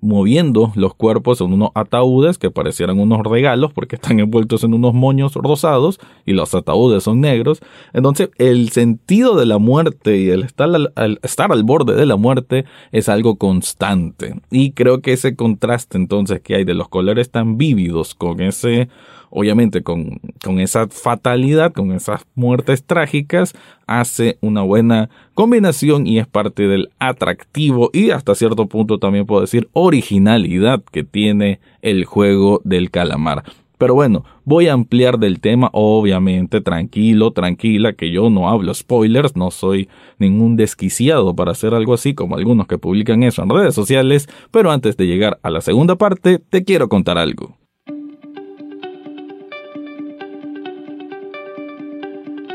moviendo 0.00 0.72
los 0.74 0.94
cuerpos 0.94 1.40
en 1.40 1.52
unos 1.52 1.70
ataúdes 1.74 2.38
que 2.38 2.50
parecieran 2.50 2.98
unos 2.98 3.20
regalos 3.24 3.72
porque 3.72 3.96
están 3.96 4.20
envueltos 4.20 4.64
en 4.64 4.74
unos 4.74 4.94
moños 4.94 5.34
rosados 5.34 5.98
y 6.24 6.32
los 6.32 6.54
ataúdes 6.54 7.04
son 7.04 7.20
negros. 7.20 7.60
Entonces 7.92 8.30
el 8.38 8.70
sentido 8.70 9.36
de 9.36 9.46
la 9.46 9.58
muerte 9.58 10.18
y 10.18 10.30
el 10.30 10.42
estar 10.42 10.68
al, 10.68 11.20
estar 11.22 11.52
al 11.52 11.64
borde 11.64 11.94
de 11.94 12.06
la 12.06 12.16
muerte 12.16 12.64
es 12.92 13.08
algo 13.08 13.36
constante. 13.36 14.40
Y 14.50 14.72
creo 14.72 15.00
que 15.00 15.12
ese 15.12 15.36
contraste 15.36 15.96
entonces 15.96 16.40
que 16.40 16.56
hay 16.56 16.64
de 16.64 16.74
los 16.74 16.88
colores 16.88 17.30
tan 17.30 17.56
vívidos 17.56 18.14
con 18.14 18.40
ese 18.40 18.88
obviamente 19.30 19.82
con, 19.82 20.20
con 20.42 20.60
esa 20.60 20.88
fatalidad, 20.88 21.72
con 21.72 21.92
esas 21.92 22.26
muertes 22.34 22.84
trágicas, 22.84 23.54
hace 23.86 24.38
una 24.40 24.62
buena 24.62 25.10
combinación 25.34 26.06
y 26.06 26.18
es 26.18 26.26
parte 26.26 26.66
del 26.68 26.90
atractivo 26.98 27.90
y 27.92 28.10
hasta 28.10 28.34
cierto 28.34 28.66
punto 28.66 28.98
también 28.98 29.26
puedo 29.26 29.42
decir 29.42 29.68
originalidad 29.72 30.82
que 30.90 31.04
tiene 31.04 31.60
el 31.82 32.04
juego 32.04 32.60
del 32.64 32.90
calamar. 32.90 33.44
Pero 33.78 33.94
bueno, 33.94 34.24
voy 34.44 34.68
a 34.68 34.72
ampliar 34.72 35.18
del 35.18 35.40
tema, 35.40 35.68
obviamente, 35.72 36.62
tranquilo, 36.62 37.32
tranquila, 37.32 37.92
que 37.92 38.10
yo 38.10 38.30
no 38.30 38.48
hablo 38.48 38.72
spoilers, 38.72 39.36
no 39.36 39.50
soy 39.50 39.88
ningún 40.18 40.56
desquiciado 40.56 41.36
para 41.36 41.52
hacer 41.52 41.74
algo 41.74 41.92
así 41.92 42.14
como 42.14 42.36
algunos 42.36 42.66
que 42.66 42.78
publican 42.78 43.22
eso 43.22 43.42
en 43.42 43.50
redes 43.50 43.74
sociales, 43.74 44.28
pero 44.50 44.70
antes 44.70 44.96
de 44.96 45.06
llegar 45.06 45.38
a 45.42 45.50
la 45.50 45.60
segunda 45.60 45.96
parte, 45.96 46.38
te 46.38 46.64
quiero 46.64 46.88
contar 46.88 47.18
algo. 47.18 47.58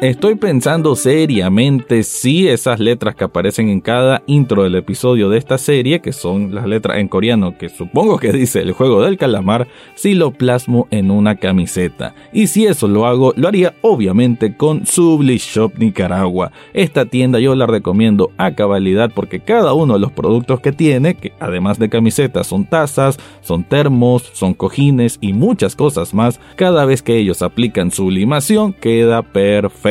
Estoy 0.01 0.33
pensando 0.33 0.95
seriamente 0.95 2.01
si 2.01 2.48
esas 2.48 2.80
letras 2.80 3.13
que 3.13 3.24
aparecen 3.24 3.69
en 3.69 3.81
cada 3.81 4.24
intro 4.25 4.63
del 4.63 4.74
episodio 4.74 5.29
de 5.29 5.38
esta 5.38 5.60
serie, 5.60 6.01
que 6.01 6.12
son 6.12 6.55
las 6.55 6.65
letras 6.65 6.98
en 6.98 7.08
coreano 7.08 7.55
que 7.55 7.70
supongo 7.70 8.17
que 8.17 8.31
dice 8.31 8.62
el 8.62 8.72
juego 8.72 9.03
del 9.03 9.20
calamar, 9.20 9.67
si 9.93 10.15
lo 10.15 10.31
plasmo 10.31 10.88
en 10.89 11.12
una 11.12 11.36
camiseta. 11.36 12.15
Y 12.34 12.48
si 12.48 12.65
eso 12.65 12.88
lo 12.88 13.05
hago, 13.05 13.34
lo 13.36 13.48
haría 13.48 13.75
obviamente 13.81 14.58
con 14.58 14.88
Subli 14.88 15.38
Shop 15.38 15.74
Nicaragua. 15.77 16.51
Esta 16.74 17.05
tienda 17.05 17.38
yo 17.38 17.53
la 17.53 17.67
recomiendo 17.67 18.31
a 18.38 18.55
cabalidad 18.55 19.12
porque 19.13 19.41
cada 19.41 19.74
uno 19.74 19.93
de 19.93 20.00
los 20.00 20.12
productos 20.12 20.62
que 20.62 20.72
tiene, 20.72 21.13
que 21.13 21.31
además 21.39 21.77
de 21.77 21.89
camisetas 21.89 22.48
son 22.48 22.65
tazas, 22.65 23.20
son 23.41 23.63
termos, 23.63 24.24
son 24.34 24.55
cojines 24.55 25.20
y 25.22 25.34
muchas 25.34 25.75
cosas 25.75 26.15
más, 26.15 26.39
cada 26.55 26.86
vez 26.86 27.03
que 27.03 27.17
ellos 27.17 27.43
aplican 27.43 27.91
sublimación 27.91 28.74
queda 28.74 29.22
perfecto 29.22 29.90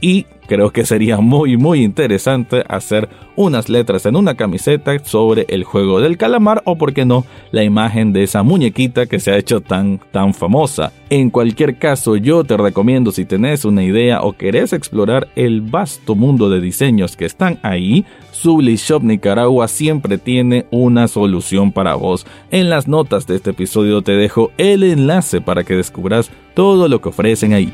y 0.00 0.26
creo 0.46 0.70
que 0.70 0.86
sería 0.86 1.18
muy 1.18 1.56
muy 1.56 1.82
interesante 1.82 2.64
hacer 2.68 3.08
unas 3.36 3.68
letras 3.68 4.06
en 4.06 4.16
una 4.16 4.34
camiseta 4.34 4.98
sobre 5.04 5.44
el 5.48 5.62
juego 5.62 6.00
del 6.00 6.16
calamar 6.16 6.62
o 6.64 6.76
por 6.76 6.94
qué 6.94 7.04
no 7.04 7.24
la 7.52 7.62
imagen 7.62 8.12
de 8.12 8.24
esa 8.24 8.42
muñequita 8.42 9.06
que 9.06 9.20
se 9.20 9.30
ha 9.30 9.36
hecho 9.36 9.60
tan 9.60 10.00
tan 10.10 10.34
famosa. 10.34 10.92
En 11.10 11.30
cualquier 11.30 11.78
caso 11.78 12.16
yo 12.16 12.44
te 12.44 12.56
recomiendo 12.56 13.12
si 13.12 13.24
tenés 13.24 13.64
una 13.64 13.84
idea 13.84 14.22
o 14.22 14.32
querés 14.32 14.72
explorar 14.72 15.28
el 15.36 15.60
vasto 15.60 16.14
mundo 16.14 16.48
de 16.50 16.60
diseños 16.60 17.16
que 17.16 17.26
están 17.26 17.58
ahí, 17.62 18.04
Subli 18.32 18.76
Shop 18.76 19.02
Nicaragua 19.02 19.68
siempre 19.68 20.18
tiene 20.18 20.66
una 20.70 21.08
solución 21.08 21.72
para 21.72 21.94
vos. 21.94 22.26
En 22.50 22.70
las 22.70 22.88
notas 22.88 23.26
de 23.26 23.36
este 23.36 23.50
episodio 23.50 24.02
te 24.02 24.12
dejo 24.12 24.50
el 24.58 24.82
enlace 24.82 25.40
para 25.40 25.64
que 25.64 25.76
descubras 25.76 26.30
todo 26.54 26.88
lo 26.88 27.00
que 27.00 27.10
ofrecen 27.10 27.52
ahí. 27.52 27.72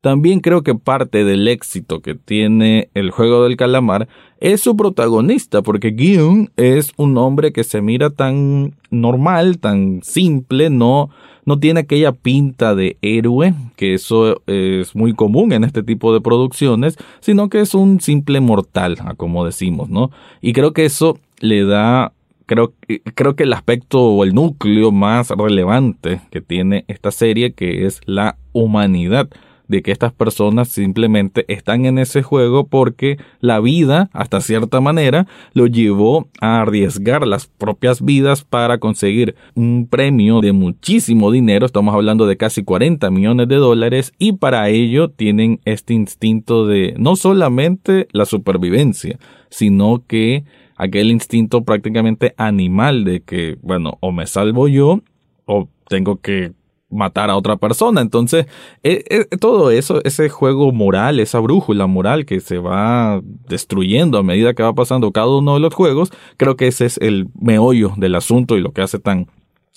También 0.00 0.40
creo 0.40 0.62
que 0.62 0.74
parte 0.74 1.24
del 1.24 1.46
éxito 1.46 2.00
que 2.00 2.14
tiene 2.14 2.88
el 2.94 3.10
juego 3.10 3.44
del 3.44 3.58
calamar 3.58 4.08
es 4.38 4.62
su 4.62 4.74
protagonista, 4.74 5.60
porque 5.60 5.94
Gyun 5.94 6.50
es 6.56 6.92
un 6.96 7.18
hombre 7.18 7.52
que 7.52 7.64
se 7.64 7.82
mira 7.82 8.08
tan 8.08 8.74
normal, 8.90 9.58
tan 9.58 10.00
simple, 10.02 10.70
no, 10.70 11.10
no 11.44 11.58
tiene 11.58 11.80
aquella 11.80 12.12
pinta 12.12 12.74
de 12.74 12.96
héroe, 13.02 13.52
que 13.76 13.92
eso 13.92 14.40
es 14.46 14.96
muy 14.96 15.12
común 15.12 15.52
en 15.52 15.64
este 15.64 15.82
tipo 15.82 16.14
de 16.14 16.22
producciones, 16.22 16.96
sino 17.20 17.50
que 17.50 17.60
es 17.60 17.74
un 17.74 18.00
simple 18.00 18.40
mortal, 18.40 18.96
como 19.18 19.44
decimos, 19.44 19.90
¿no? 19.90 20.10
Y 20.40 20.54
creo 20.54 20.72
que 20.72 20.86
eso 20.86 21.18
le 21.40 21.64
da 21.66 22.14
creo, 22.46 22.72
creo 23.14 23.36
que 23.36 23.42
el 23.42 23.52
aspecto 23.52 24.00
o 24.00 24.24
el 24.24 24.34
núcleo 24.34 24.92
más 24.92 25.28
relevante 25.28 26.22
que 26.30 26.40
tiene 26.40 26.86
esta 26.88 27.10
serie, 27.10 27.52
que 27.52 27.84
es 27.84 28.00
la 28.06 28.38
humanidad 28.52 29.28
de 29.70 29.82
que 29.82 29.92
estas 29.92 30.12
personas 30.12 30.68
simplemente 30.68 31.44
están 31.46 31.86
en 31.86 31.98
ese 31.98 32.22
juego 32.22 32.66
porque 32.66 33.18
la 33.40 33.60
vida, 33.60 34.10
hasta 34.12 34.40
cierta 34.40 34.80
manera, 34.80 35.28
lo 35.54 35.68
llevó 35.68 36.28
a 36.40 36.60
arriesgar 36.60 37.24
las 37.24 37.46
propias 37.46 38.04
vidas 38.04 38.42
para 38.42 38.78
conseguir 38.78 39.36
un 39.54 39.86
premio 39.88 40.40
de 40.40 40.52
muchísimo 40.52 41.30
dinero, 41.30 41.66
estamos 41.66 41.94
hablando 41.94 42.26
de 42.26 42.36
casi 42.36 42.64
40 42.64 43.10
millones 43.12 43.46
de 43.46 43.56
dólares, 43.56 44.12
y 44.18 44.32
para 44.32 44.68
ello 44.68 45.08
tienen 45.08 45.60
este 45.64 45.94
instinto 45.94 46.66
de 46.66 46.94
no 46.98 47.14
solamente 47.14 48.08
la 48.10 48.24
supervivencia, 48.24 49.20
sino 49.50 50.02
que 50.04 50.44
aquel 50.74 51.12
instinto 51.12 51.62
prácticamente 51.62 52.34
animal 52.36 53.04
de 53.04 53.20
que, 53.20 53.56
bueno, 53.62 53.98
o 54.00 54.10
me 54.10 54.26
salvo 54.26 54.66
yo, 54.66 55.00
o 55.44 55.68
tengo 55.88 56.16
que 56.16 56.54
matar 56.90 57.30
a 57.30 57.36
otra 57.36 57.56
persona. 57.56 58.00
Entonces, 58.00 58.46
eh, 58.82 59.04
eh, 59.08 59.24
todo 59.38 59.70
eso, 59.70 60.00
ese 60.04 60.28
juego 60.28 60.72
moral, 60.72 61.20
esa 61.20 61.38
brújula 61.40 61.86
moral 61.86 62.26
que 62.26 62.40
se 62.40 62.58
va 62.58 63.20
destruyendo 63.48 64.18
a 64.18 64.22
medida 64.22 64.54
que 64.54 64.62
va 64.62 64.74
pasando 64.74 65.12
cada 65.12 65.28
uno 65.28 65.54
de 65.54 65.60
los 65.60 65.74
juegos, 65.74 66.12
creo 66.36 66.56
que 66.56 66.66
ese 66.66 66.86
es 66.86 66.98
el 66.98 67.28
meollo 67.40 67.92
del 67.96 68.14
asunto 68.14 68.56
y 68.56 68.60
lo 68.60 68.72
que 68.72 68.82
hace 68.82 68.98
tan 68.98 69.28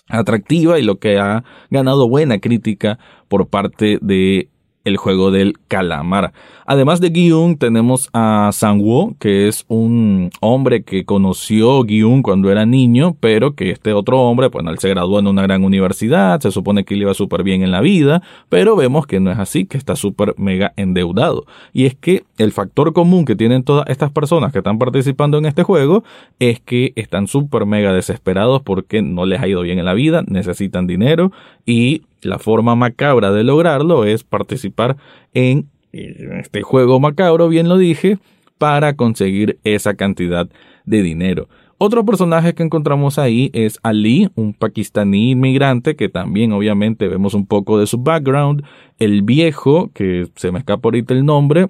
atractiva 0.10 0.79
y 0.79 0.84
lo 0.84 1.00
que 1.00 1.17
ha 1.17 1.43
ganado 1.70 2.10
buena 2.10 2.39
crítica 2.39 3.00
por 3.27 3.48
parte 3.48 4.00
de 4.01 4.50
el 4.84 4.98
juego 4.98 5.32
del 5.32 5.58
calamar. 5.68 6.34
Además 6.66 7.02
de 7.02 7.10
Gyun, 7.10 7.58
tenemos 7.58 8.10
a 8.13 8.50
Sang-woo, 8.54 9.16
que 9.20 9.48
es 9.48 9.66
un 9.68 10.30
hombre 10.40 10.84
que 10.84 11.04
conoció 11.04 11.84
Gyun 11.84 12.22
cuando 12.22 12.52
era 12.52 12.66
niño, 12.66 13.18
pero 13.20 13.54
que 13.54 13.72
este 13.72 13.94
otro 13.94 14.22
hombre, 14.22 14.50
pues 14.50 14.66
él 14.66 14.80
se 14.80 14.90
graduó 14.90 15.20
en 15.20 15.28
una 15.28 15.42
gran 15.42 15.63
universidad, 15.63 16.40
se 16.40 16.52
supone 16.52 16.86
que 16.86 16.96
le 16.96 17.02
iba 17.02 17.13
súper 17.13 17.44
bien 17.44 17.63
en 17.63 17.72
la 17.72 17.82
vida, 17.82 18.22
pero 18.50 18.75
vemos 18.75 19.06
que 19.08 19.20
no 19.20 19.32
es 19.32 19.40
así, 19.40 19.66
que 19.66 19.78
está 19.78 19.96
súper 19.96 20.36
mega 20.38 20.74
endeudado. 20.78 21.46
Y 21.74 21.86
es 21.86 21.96
que 21.96 22.24
el 22.38 22.52
factor 22.52 22.94
común 22.94 23.25
que 23.25 23.36
tienen 23.36 23.63
todas 23.63 23.88
estas 23.90 24.12
personas 24.12 24.52
que 24.52 24.60
están 24.60 24.80
participando 24.80 25.38
en 25.38 25.46
este 25.46 25.63
juego 25.63 26.04
es 26.40 26.60
que 26.60 26.94
están 26.96 27.28
súper 27.28 27.66
mega 27.66 27.94
desesperados 27.94 28.62
porque 28.62 29.02
no 29.02 29.25
les 29.25 29.42
ha 29.42 29.48
ido 29.48 29.62
bien 29.62 29.80
en 29.80 29.86
la 29.86 29.94
vida, 29.94 30.24
necesitan 30.28 30.88
dinero 30.88 31.32
y 31.66 32.04
la 32.22 32.40
forma 32.40 32.75
macabra 32.75 33.32
de 33.32 33.44
lograrlo 33.44 34.06
es 34.06 34.24
participar 34.24 34.98
en 35.34 35.68
este 35.92 36.63
juego 36.63 37.00
macabro, 37.00 37.50
bien 37.50 37.70
lo 37.70 37.78
dije, 37.78 38.18
para 38.58 38.96
conseguir 38.96 39.60
esa 39.63 39.94
cantidad 39.94 40.50
de 40.86 41.02
dinero. 41.04 41.48
Otro 41.78 42.06
personaje 42.06 42.54
que 42.54 42.63
encontramos 42.63 43.20
ahí 43.20 43.50
es 43.54 43.78
Ali, 43.84 44.30
un 44.36 44.54
pakistaní 44.54 45.32
inmigrante 45.32 45.96
que 45.96 46.08
también 46.08 46.54
obviamente 46.54 47.08
vemos 47.08 47.34
un 47.34 47.46
poco 47.46 47.78
de 47.78 47.88
su 47.88 47.98
background. 47.98 48.63
El 49.00 49.22
viejo, 49.22 49.92
que 49.94 50.28
se 50.36 50.52
me 50.52 50.60
escapa 50.60 50.88
ahorita 50.88 51.13
el 51.13 51.25
nombre, 51.25 51.68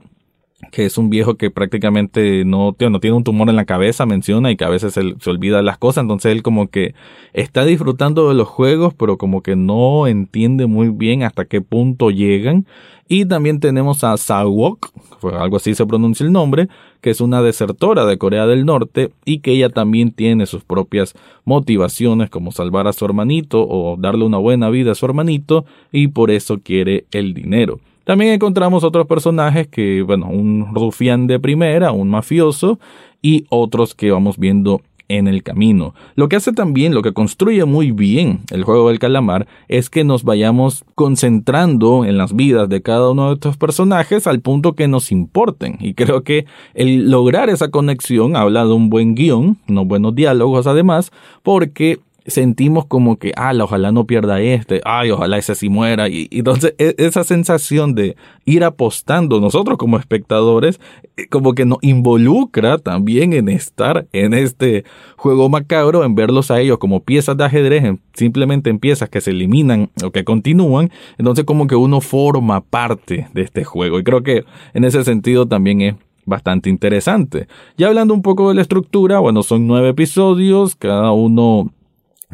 que 0.71 0.85
es 0.85 0.97
un 0.97 1.09
viejo 1.09 1.35
que 1.35 1.51
prácticamente 1.51 2.45
no, 2.45 2.75
no 2.79 2.99
tiene 2.99 3.17
un 3.17 3.23
tumor 3.23 3.49
en 3.49 3.55
la 3.55 3.65
cabeza, 3.65 4.05
menciona, 4.05 4.51
y 4.51 4.55
que 4.55 4.65
a 4.65 4.69
veces 4.69 4.93
se, 4.93 5.01
se 5.19 5.29
olvida 5.29 5.61
las 5.61 5.77
cosas, 5.77 6.03
entonces 6.03 6.31
él 6.31 6.43
como 6.43 6.67
que 6.67 6.95
está 7.33 7.65
disfrutando 7.65 8.29
de 8.29 8.35
los 8.35 8.47
juegos, 8.47 8.93
pero 8.93 9.17
como 9.17 9.41
que 9.41 9.55
no 9.55 10.07
entiende 10.07 10.65
muy 10.65 10.89
bien 10.89 11.23
hasta 11.23 11.45
qué 11.45 11.61
punto 11.61 12.11
llegan. 12.11 12.65
Y 13.07 13.25
también 13.25 13.59
tenemos 13.59 14.03
a 14.03 14.15
Sawok, 14.15 14.89
algo 15.33 15.57
así 15.57 15.75
se 15.75 15.85
pronuncia 15.85 16.25
el 16.25 16.31
nombre, 16.31 16.69
que 17.01 17.09
es 17.09 17.19
una 17.19 17.41
desertora 17.41 18.05
de 18.05 18.17
Corea 18.17 18.47
del 18.47 18.65
Norte 18.65 19.11
y 19.25 19.39
que 19.39 19.51
ella 19.51 19.69
también 19.69 20.11
tiene 20.11 20.45
sus 20.45 20.63
propias 20.63 21.13
motivaciones 21.43 22.29
como 22.29 22.51
salvar 22.51 22.87
a 22.87 22.93
su 22.93 23.03
hermanito 23.03 23.67
o 23.67 23.97
darle 23.97 24.23
una 24.23 24.37
buena 24.37 24.69
vida 24.69 24.93
a 24.93 24.95
su 24.95 25.05
hermanito 25.05 25.65
y 25.91 26.07
por 26.07 26.31
eso 26.31 26.59
quiere 26.63 27.05
el 27.11 27.33
dinero. 27.33 27.79
También 28.03 28.33
encontramos 28.33 28.83
otros 28.83 29.07
personajes 29.07 29.67
que, 29.67 30.01
bueno, 30.01 30.27
un 30.27 30.73
rufián 30.73 31.27
de 31.27 31.39
primera, 31.39 31.91
un 31.91 32.09
mafioso 32.09 32.79
y 33.21 33.45
otros 33.49 33.95
que 33.95 34.11
vamos 34.11 34.37
viendo 34.37 34.81
en 35.07 35.27
el 35.27 35.43
camino. 35.43 35.93
Lo 36.15 36.27
que 36.27 36.35
hace 36.35 36.53
también, 36.53 36.93
lo 36.93 37.01
que 37.01 37.13
construye 37.13 37.65
muy 37.65 37.91
bien 37.91 38.41
el 38.51 38.63
juego 38.63 38.89
del 38.89 38.99
calamar, 38.99 39.47
es 39.67 39.89
que 39.89 40.03
nos 40.03 40.23
vayamos 40.23 40.85
concentrando 40.95 42.05
en 42.05 42.17
las 42.17 42.35
vidas 42.35 42.69
de 42.69 42.81
cada 42.81 43.11
uno 43.11 43.29
de 43.29 43.33
estos 43.35 43.57
personajes 43.57 44.27
al 44.27 44.41
punto 44.41 44.73
que 44.73 44.87
nos 44.87 45.11
importen. 45.11 45.77
Y 45.79 45.93
creo 45.93 46.23
que 46.23 46.45
el 46.73 47.09
lograr 47.09 47.49
esa 47.49 47.69
conexión 47.69 48.35
habla 48.35 48.65
de 48.65 48.73
un 48.73 48.89
buen 48.89 49.15
guion, 49.15 49.57
unos 49.67 49.87
buenos 49.87 50.15
diálogos 50.15 50.67
además, 50.67 51.11
porque 51.41 51.99
sentimos 52.25 52.85
como 52.85 53.17
que, 53.17 53.33
ah, 53.35 53.53
ojalá 53.61 53.91
no 53.91 54.05
pierda 54.05 54.41
este, 54.41 54.81
ay, 54.85 55.11
ojalá 55.11 55.37
ese 55.37 55.55
sí 55.55 55.69
muera. 55.69 56.09
Y, 56.09 56.27
entonces 56.31 56.75
e, 56.77 56.95
esa 56.97 57.23
sensación 57.23 57.95
de 57.95 58.15
ir 58.45 58.63
apostando 58.63 59.39
nosotros 59.39 59.77
como 59.77 59.97
espectadores, 59.97 60.79
eh, 61.17 61.27
como 61.27 61.53
que 61.53 61.65
nos 61.65 61.79
involucra 61.81 62.77
también 62.77 63.33
en 63.33 63.49
estar 63.49 64.07
en 64.13 64.33
este 64.33 64.85
juego 65.17 65.49
macabro, 65.49 66.03
en 66.03 66.15
verlos 66.15 66.51
a 66.51 66.59
ellos 66.59 66.77
como 66.77 67.01
piezas 67.01 67.37
de 67.37 67.45
ajedrez, 67.45 67.83
simplemente 68.13 68.69
en 68.69 68.79
piezas 68.79 69.09
que 69.09 69.21
se 69.21 69.31
eliminan 69.31 69.89
o 70.03 70.11
que 70.11 70.23
continúan. 70.23 70.91
Entonces 71.17 71.45
como 71.45 71.67
que 71.67 71.75
uno 71.75 72.01
forma 72.01 72.61
parte 72.61 73.27
de 73.33 73.41
este 73.41 73.63
juego. 73.63 73.99
Y 73.99 74.03
creo 74.03 74.23
que 74.23 74.45
en 74.73 74.83
ese 74.83 75.03
sentido 75.03 75.47
también 75.47 75.81
es 75.81 75.95
bastante 76.25 76.69
interesante. 76.69 77.47
Ya 77.77 77.87
hablando 77.87 78.13
un 78.13 78.21
poco 78.21 78.49
de 78.49 78.55
la 78.55 78.61
estructura, 78.61 79.19
bueno, 79.19 79.43
son 79.43 79.67
nueve 79.67 79.89
episodios, 79.89 80.75
cada 80.75 81.11
uno 81.11 81.71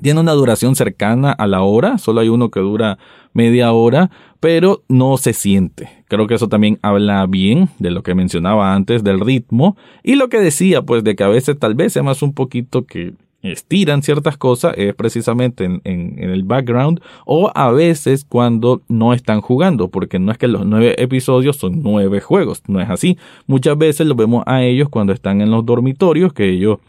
tiene 0.01 0.19
una 0.19 0.33
duración 0.33 0.75
cercana 0.75 1.31
a 1.31 1.47
la 1.47 1.61
hora, 1.61 1.97
solo 1.97 2.21
hay 2.21 2.29
uno 2.29 2.49
que 2.49 2.59
dura 2.59 2.97
media 3.33 3.71
hora, 3.71 4.09
pero 4.39 4.83
no 4.87 5.17
se 5.17 5.33
siente. 5.33 5.89
Creo 6.07 6.27
que 6.27 6.35
eso 6.35 6.47
también 6.47 6.79
habla 6.81 7.25
bien 7.27 7.69
de 7.79 7.91
lo 7.91 8.03
que 8.03 8.15
mencionaba 8.15 8.73
antes 8.73 9.03
del 9.03 9.19
ritmo 9.19 9.77
y 10.03 10.15
lo 10.15 10.29
que 10.29 10.39
decía, 10.39 10.81
pues 10.81 11.03
de 11.03 11.15
que 11.15 11.23
a 11.23 11.27
veces 11.27 11.57
tal 11.59 11.75
vez 11.75 11.93
sea 11.93 12.03
más 12.03 12.21
un 12.21 12.33
poquito 12.33 12.85
que 12.85 13.13
estiran 13.41 14.03
ciertas 14.03 14.37
cosas 14.37 14.73
es 14.77 14.93
precisamente 14.95 15.63
en, 15.63 15.81
en, 15.85 16.19
el 16.19 16.43
background 16.43 16.99
o 17.25 17.51
a 17.55 17.71
veces 17.71 18.25
cuando 18.27 18.81
no 18.89 19.13
están 19.13 19.39
jugando 19.39 19.87
porque 19.87 20.19
no 20.19 20.31
es 20.31 20.37
que 20.37 20.49
los 20.49 20.65
nueve 20.65 21.01
episodios 21.01 21.55
son 21.55 21.81
nueve 21.81 22.19
juegos 22.19 22.63
no 22.67 22.81
es 22.81 22.89
así 22.89 23.17
muchas 23.47 23.77
veces 23.77 24.07
lo 24.07 24.15
vemos 24.15 24.43
a 24.45 24.63
ellos 24.63 24.89
cuando 24.89 25.13
están 25.13 25.39
en 25.39 25.51
los 25.51 25.65
dormitorios 25.65 26.33
que 26.33 26.49
ellos 26.49 26.79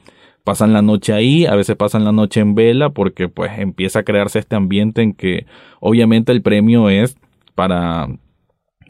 pasan 0.50 0.72
la 0.72 0.82
noche 0.82 1.12
ahí, 1.12 1.46
a 1.46 1.54
veces 1.54 1.76
pasan 1.76 2.04
la 2.04 2.10
noche 2.10 2.40
en 2.40 2.56
vela 2.56 2.90
porque 2.90 3.28
pues 3.28 3.52
empieza 3.56 4.00
a 4.00 4.02
crearse 4.02 4.40
este 4.40 4.56
ambiente 4.56 5.00
en 5.00 5.12
que 5.12 5.46
obviamente 5.78 6.32
el 6.32 6.42
premio 6.42 6.90
es 6.90 7.16
para 7.54 8.08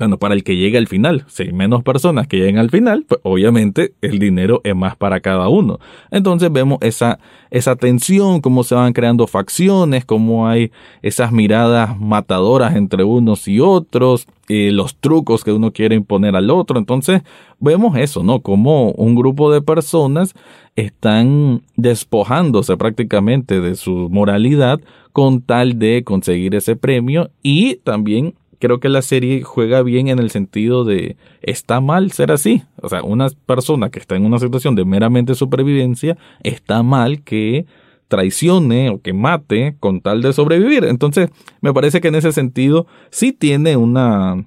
bueno, 0.00 0.16
para 0.16 0.33
el 0.33 0.45
que 0.45 0.57
llegue 0.57 0.78
al 0.78 0.87
final. 0.87 1.26
Si 1.28 1.42
hay 1.42 1.52
menos 1.52 1.83
personas 1.83 2.26
que 2.26 2.38
lleguen 2.38 2.57
al 2.57 2.71
final, 2.71 3.04
pues 3.07 3.21
obviamente 3.23 3.92
el 4.00 4.19
dinero 4.19 4.62
es 4.64 4.75
más 4.75 4.97
para 4.97 5.21
cada 5.21 5.50
uno. 5.50 5.78
Entonces 6.11 6.50
vemos 6.50 6.78
esa, 6.80 7.19
esa 7.50 7.76
tensión, 7.76 8.40
cómo 8.40 8.64
se 8.64 8.75
van 8.75 8.95
creando 8.95 9.26
facciones, 9.26 10.07
cómo 10.07 10.49
hay 10.49 10.73
esas 11.02 11.33
miradas 11.33 12.00
matadoras 12.00 12.76
entre 12.76 13.04
unos 13.04 13.47
y 13.47 13.61
otros, 13.61 14.26
los 14.49 14.97
trucos 14.97 15.45
que 15.45 15.52
uno 15.52 15.71
quiere 15.71 15.97
imponer 15.97 16.35
al 16.35 16.49
otro. 16.49 16.78
Entonces 16.78 17.21
vemos 17.59 17.99
eso, 17.99 18.23
¿no? 18.23 18.40
Como 18.40 18.92
un 18.92 19.14
grupo 19.14 19.52
de 19.52 19.61
personas 19.61 20.33
están 20.76 21.61
despojándose 21.76 22.75
prácticamente 22.78 23.61
de 23.61 23.75
su 23.75 24.09
moralidad 24.11 24.80
con 25.12 25.42
tal 25.42 25.78
de 25.78 26.04
conseguir 26.04 26.54
ese 26.54 26.75
premio 26.75 27.30
y 27.42 27.76
también 27.76 28.33
creo 28.61 28.79
que 28.79 28.88
la 28.88 29.02
serie 29.02 29.43
juega 29.43 29.83
bien 29.83 30.09
en 30.09 30.21
el 30.21 30.31
sentido 30.31 30.85
de 30.85 31.17
está 31.43 31.81
mal 31.81 32.12
ser 32.12 32.31
así. 32.31 32.62
O 32.81 32.88
sea, 32.88 33.02
una 33.02 33.29
persona 33.47 33.90
que 33.90 33.99
está 33.99 34.14
en 34.14 34.25
una 34.25 34.38
situación 34.38 34.76
de 34.76 34.85
meramente 34.85 35.35
supervivencia 35.35 36.17
está 36.45 36.85
mal 36.85 37.23
que 37.23 37.67
traicione 38.07 38.90
o 38.90 39.00
que 39.00 39.12
mate 39.12 39.76
con 39.81 40.00
tal 40.00 40.21
de 40.23 40.33
sobrevivir. 40.33 40.85
Entonces, 40.85 41.31
me 41.61 41.73
parece 41.73 42.00
que 42.00 42.09
en 42.09 42.17
ese 42.17 42.33
sentido 42.33 42.87
sí 43.11 43.33
tiene 43.33 43.76
una 43.76 44.45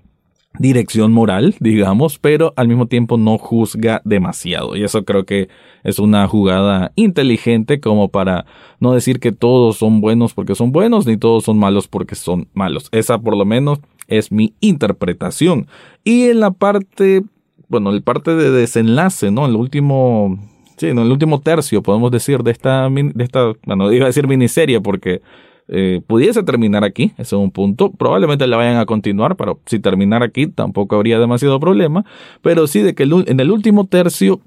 dirección 0.60 1.12
moral, 1.12 1.56
digamos, 1.60 2.20
pero 2.20 2.54
al 2.56 2.68
mismo 2.68 2.86
tiempo 2.86 3.18
no 3.18 3.38
juzga 3.38 4.02
demasiado. 4.06 4.76
Y 4.76 4.84
eso 4.84 5.04
creo 5.04 5.26
que 5.26 5.50
es 5.84 5.98
una 5.98 6.28
jugada 6.28 6.92
inteligente 6.96 7.80
como 7.80 8.10
para 8.10 8.46
no 8.80 8.94
decir 8.94 9.20
que 9.20 9.32
todos 9.32 9.78
son 9.78 10.02
buenos 10.02 10.34
porque 10.34 10.56
son 10.56 10.72
buenos, 10.72 11.08
ni 11.08 11.18
todos 11.18 11.46
son 11.46 11.58
malos 11.58 11.88
porque 11.88 12.16
son 12.16 12.48
malos. 12.54 12.90
Esa 12.92 13.18
por 13.18 13.36
lo 13.36 13.46
menos 13.46 13.80
es 14.08 14.32
mi 14.32 14.54
interpretación. 14.60 15.68
Y 16.04 16.26
en 16.26 16.40
la 16.40 16.52
parte, 16.52 17.24
bueno, 17.68 17.92
el 17.92 18.02
parte 18.02 18.36
de 18.36 18.52
desenlace, 18.52 19.32
¿no? 19.32 19.46
El 19.46 19.56
último, 19.56 20.38
sí, 20.78 20.88
en 20.88 21.00
el 21.00 21.12
último 21.12 21.42
tercio, 21.42 21.82
podemos 21.82 22.12
decir, 22.12 22.44
de 22.44 22.52
esta, 22.52 22.90
de 22.90 23.24
esta, 23.24 23.54
bueno, 23.66 23.92
iba 23.92 24.06
a 24.06 24.08
decir 24.08 24.28
miniserie 24.28 24.82
porque 24.82 25.22
eh, 25.68 26.02
pudiese 26.06 26.44
terminar 26.44 26.84
aquí, 26.84 27.14
ese 27.14 27.22
es 27.22 27.34
un 27.34 27.52
punto. 27.52 27.92
Probablemente 27.92 28.48
la 28.48 28.58
vayan 28.58 28.78
a 28.78 28.86
continuar, 28.86 29.36
pero 29.36 29.60
si 29.66 29.80
terminar 29.80 30.24
aquí 30.24 30.48
tampoco 30.48 30.96
habría 30.96 31.20
demasiado 31.20 31.60
problema. 31.60 32.06
Pero 32.42 32.68
sí 32.68 32.82
de 32.82 32.94
que 32.96 33.04
en 33.04 33.40
el 33.40 33.52
último 33.52 33.86
tercio 33.88 34.42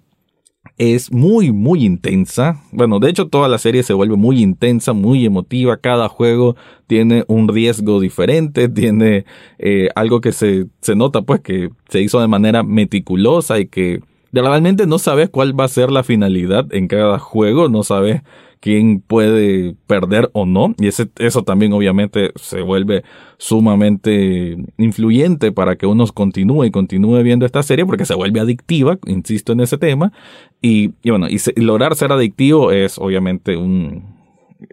es 0.78 1.10
muy, 1.10 1.52
muy 1.52 1.84
intensa. 1.84 2.62
Bueno, 2.70 2.98
de 2.98 3.10
hecho 3.10 3.28
toda 3.28 3.48
la 3.48 3.58
serie 3.58 3.82
se 3.82 3.94
vuelve 3.94 4.16
muy 4.16 4.42
intensa, 4.42 4.92
muy 4.92 5.24
emotiva. 5.24 5.78
Cada 5.78 6.08
juego 6.08 6.56
tiene 6.86 7.24
un 7.28 7.48
riesgo 7.48 8.00
diferente, 8.00 8.68
tiene 8.68 9.24
eh, 9.58 9.88
algo 9.94 10.20
que 10.20 10.32
se, 10.32 10.66
se 10.80 10.94
nota 10.94 11.22
pues 11.22 11.40
que 11.40 11.70
se 11.88 12.02
hizo 12.02 12.20
de 12.20 12.28
manera 12.28 12.62
meticulosa 12.62 13.58
y 13.58 13.66
que 13.66 14.00
realmente 14.32 14.86
no 14.86 14.98
sabes 14.98 15.30
cuál 15.30 15.58
va 15.58 15.64
a 15.64 15.68
ser 15.68 15.90
la 15.90 16.02
finalidad 16.02 16.66
en 16.72 16.88
cada 16.88 17.18
juego, 17.18 17.68
no 17.68 17.82
sabes 17.82 18.22
quién 18.60 19.00
puede 19.00 19.76
perder 19.86 20.30
o 20.32 20.46
no. 20.46 20.74
Y 20.78 20.88
ese, 20.88 21.08
eso 21.18 21.42
también 21.42 21.72
obviamente 21.72 22.32
se 22.36 22.62
vuelve 22.62 23.04
sumamente 23.38 24.56
influyente 24.78 25.52
para 25.52 25.76
que 25.76 25.86
uno 25.86 26.06
continúe 26.06 26.64
y 26.64 26.70
continúe 26.70 27.22
viendo 27.22 27.46
esta 27.46 27.62
serie 27.62 27.86
porque 27.86 28.06
se 28.06 28.14
vuelve 28.14 28.40
adictiva, 28.40 28.98
insisto 29.06 29.52
en 29.52 29.60
ese 29.60 29.78
tema. 29.78 30.12
Y, 30.60 30.92
bueno, 31.08 31.26
y 31.28 31.38
lograr 31.60 31.94
ser 31.94 32.12
adictivo 32.12 32.72
es 32.72 32.98
obviamente 32.98 33.56
un, 33.56 34.15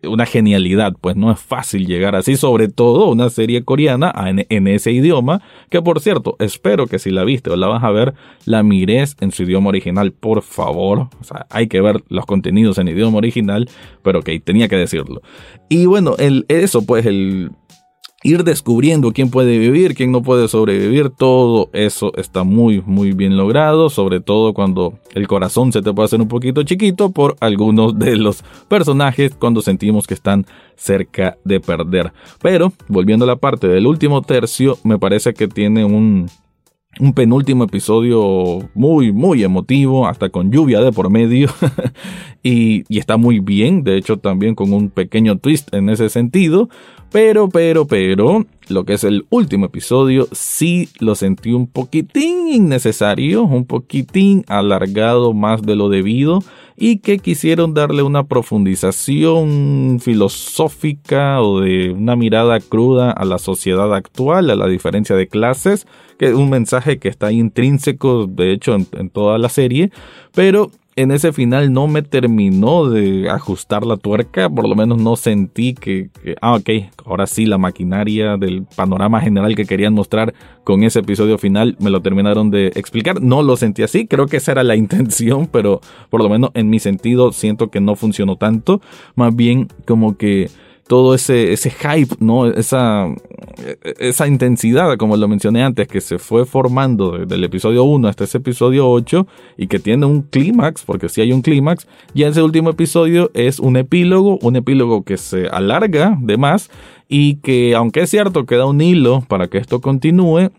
una 0.04 0.26
genialidad, 0.26 0.94
pues 1.00 1.16
no 1.16 1.32
es 1.32 1.40
fácil 1.40 1.86
llegar 1.86 2.16
así, 2.16 2.36
sobre 2.38 2.68
todo 2.68 3.10
una 3.10 3.30
serie 3.30 3.64
coreana 3.64 4.14
en, 4.50 4.68
ese 4.68 4.92
idioma, 4.92 5.42
que 5.70 5.82
por 5.82 6.00
cierto, 6.00 6.36
espero 6.40 6.88
que 6.88 7.00
si 7.00 7.12
la 7.12 7.24
viste 7.24 7.50
o 7.50 7.56
la 7.56 7.68
vas 7.68 7.84
a 7.84 7.92
ver, 7.92 8.14
la 8.46 8.64
mires 8.64 9.16
en 9.20 9.32
su 9.32 9.44
idioma 9.44 9.70
original, 9.70 10.12
por 10.12 10.42
favor. 10.42 11.10
O 11.20 11.24
sea, 11.24 11.46
hay 11.50 11.68
que 11.68 11.82
ver 11.82 12.04
los 12.08 12.26
contenidos 12.26 12.78
en 12.78 12.88
idioma 12.88 13.18
original, 13.18 13.70
pero 14.02 14.22
que 14.22 14.40
tenía 14.40 14.68
que 14.68 14.78
decirlo. 14.78 15.22
Y 15.70 15.86
bueno, 15.86 16.16
eso 16.48 16.86
pues 16.86 17.06
el, 17.06 17.52
ir 18.24 18.44
descubriendo 18.44 19.12
quién 19.12 19.30
puede 19.30 19.58
vivir, 19.58 19.96
quién 19.96 20.12
no 20.12 20.24
puede 20.24 20.48
sobrevivir, 20.48 21.10
todo 21.10 21.70
eso 21.74 22.14
está 22.16 22.44
muy, 22.44 22.82
muy 22.86 23.12
bien 23.12 23.38
logrado, 23.38 23.90
sobre 23.90 24.22
todo 24.22 24.54
cuando 24.54 24.94
el 25.14 25.28
corazón 25.28 25.72
se 25.72 25.82
te 25.82 25.94
puede 25.94 26.06
hacer 26.06 26.22
un 26.22 26.28
poquito 26.28 26.64
chiquito 26.64 27.12
por 27.12 27.36
algunos 27.42 28.00
de 28.00 28.16
los 28.16 28.44
personajes 28.68 29.36
cuando 29.36 29.62
sentimos 29.62 30.08
que 30.08 30.14
están 30.14 30.46
cerca 30.76 31.38
de 31.44 31.60
perder. 31.60 32.14
Pero, 32.42 32.74
volviendo 32.88 33.26
a 33.26 33.28
la 33.28 33.36
parte 33.36 33.68
del 33.68 33.86
último 33.86 34.22
tercio, 34.22 34.78
me 34.84 34.98
parece 34.98 35.34
que 35.34 35.48
tiene 35.48 35.86
un, 35.86 36.30
un 37.00 37.14
penúltimo 37.14 37.64
episodio 37.64 38.70
muy, 38.74 39.12
muy 39.12 39.44
emotivo, 39.44 40.08
hasta 40.08 40.30
con 40.30 40.52
lluvia 40.52 40.82
de 40.82 40.92
por 40.92 41.10
medio. 41.10 41.50
y, 42.44 42.84
y, 42.88 43.00
está 43.00 43.18
muy 43.18 43.40
bien, 43.40 43.84
de 43.84 43.98
hecho 43.98 44.18
también 44.18 44.56
con 44.56 44.74
un 44.74 44.90
pequeño 44.90 45.38
twist 45.38 45.74
en 45.74 45.90
ese 45.90 46.10
sentido. 46.10 46.70
Pero, 47.12 47.48
pero, 47.50 47.86
pero, 47.86 48.46
lo 48.70 48.86
que 48.86 48.94
es 48.94 49.04
el 49.04 49.26
último 49.30 49.68
episodio 49.68 50.28
sí 50.32 50.90
lo 51.00 51.14
sentí 51.14 51.52
un 51.52 51.68
poquitín 51.68 52.48
innecesario, 52.48 53.44
un 53.44 53.66
poquitín 53.66 54.44
alargado 54.48 55.34
más 55.34 55.62
de 55.62 55.76
lo 55.76 55.90
debido 55.90 56.40
y 56.76 56.98
que 57.00 57.20
quisieron 57.20 57.74
darle 57.74 58.04
una 58.04 58.24
profundización 58.24 60.00
filosófica 60.02 61.42
o 61.42 61.62
de 61.62 61.92
una 61.92 62.16
mirada 62.16 62.60
cruda 62.60 63.12
a 63.12 63.26
la 63.26 63.38
sociedad 63.38 63.94
actual, 63.94 64.50
a 64.50 64.56
la 64.56 64.68
diferencia 64.68 65.16
de 65.16 65.28
clases, 65.28 65.88
que 66.18 66.28
es 66.28 66.34
un 66.34 66.50
mensaje 66.50 67.00
que 67.00 67.10
está 67.10 67.32
intrínseco 67.32 68.28
de 68.28 68.52
hecho 68.52 68.76
en, 68.76 68.88
en 68.94 69.10
toda 69.10 69.38
la 69.38 69.50
serie, 69.50 69.92
pero 70.34 70.72
en 70.96 71.12
ese 71.12 71.34
final 71.34 71.74
no 71.74 71.88
me 71.88 72.02
terminó 72.02 72.90
de 72.90 73.30
ajustar 73.30 73.86
la 73.86 73.98
tuerca, 73.98 74.50
por 74.50 74.68
lo 74.68 74.76
menos 74.76 75.00
no 75.00 75.16
sentí 75.16 75.74
que, 75.74 76.10
ah, 76.42 76.56
ok, 76.56 76.70
ahora 77.06 77.28
sí 77.28 77.46
la 77.46 77.58
maquinaria 77.58 78.38
del 78.38 78.66
panorama 78.76 79.20
general 79.22 79.56
que 79.56 79.66
querían 79.66 79.94
mostrar 79.94 80.34
con 80.64 80.84
ese 80.84 81.00
episodio 81.00 81.38
final 81.38 81.76
me 81.80 81.90
lo 81.90 82.02
terminaron 82.02 82.52
de 82.52 82.68
explicar. 82.76 83.22
No 83.22 83.42
lo 83.42 83.58
sentí 83.58 83.84
así, 83.84 84.08
creo 84.08 84.28
que 84.28 84.38
esa 84.38 84.52
era 84.52 84.64
la 84.64 84.76
intención, 84.84 85.48
pero 85.48 85.82
por 86.10 86.22
lo 86.22 86.30
menos 86.30 86.52
en 86.54 86.70
mi 86.70 86.80
sentido 86.80 87.32
siento 87.32 87.70
que 87.70 87.82
no 87.82 87.96
funcionó 87.96 88.36
tanto, 88.38 88.82
más 89.16 89.36
bien 89.36 89.68
como 89.86 90.18
que 90.18 90.50
todo 90.88 91.16
ese, 91.16 91.54
ese 91.54 91.72
hype, 91.72 92.16
¿no? 92.20 92.46
Esa, 92.48 93.08
esa 94.00 94.28
intensidad, 94.28 94.98
como 94.98 95.18
lo 95.18 95.28
mencioné 95.28 95.64
antes, 95.64 95.88
que 95.88 96.02
se 96.02 96.20
fue 96.20 96.46
formando 96.46 97.18
desde 97.18 97.36
el 97.36 97.44
episodio 97.44 97.84
1 97.84 98.08
hasta 98.08 98.24
ese 98.24 98.40
episodio 98.40 98.90
8 98.90 99.28
y 99.58 99.68
que 99.68 99.80
tiene 99.80 100.06
un 100.06 100.24
clímax, 100.24 100.84
porque 100.84 101.10
si 101.10 101.22
hay 101.22 101.32
un 101.32 101.42
clímax, 101.42 101.88
ya 102.14 102.28
ese 102.28 102.42
último 102.42 102.70
episodio 102.70 103.32
es 103.34 103.60
un 103.60 103.78
epílogo, 103.78 104.40
un 104.42 104.56
epílogo 104.56 105.04
que 105.04 105.18
se 105.18 105.48
alarga 105.48 106.18
de 106.20 106.38
más 106.38 106.70
y 107.08 107.36
que, 107.36 107.76
aunque 107.76 108.02
es 108.02 108.10
cierto, 108.10 108.46
queda 108.46 108.66
un 108.66 108.82
hilo 108.82 109.22
para 109.28 109.48
que 109.48 109.58
esto 109.58 109.82
continúe, 109.82 110.52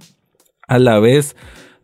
a 0.66 0.78
la 0.78 0.98
vez 0.98 1.36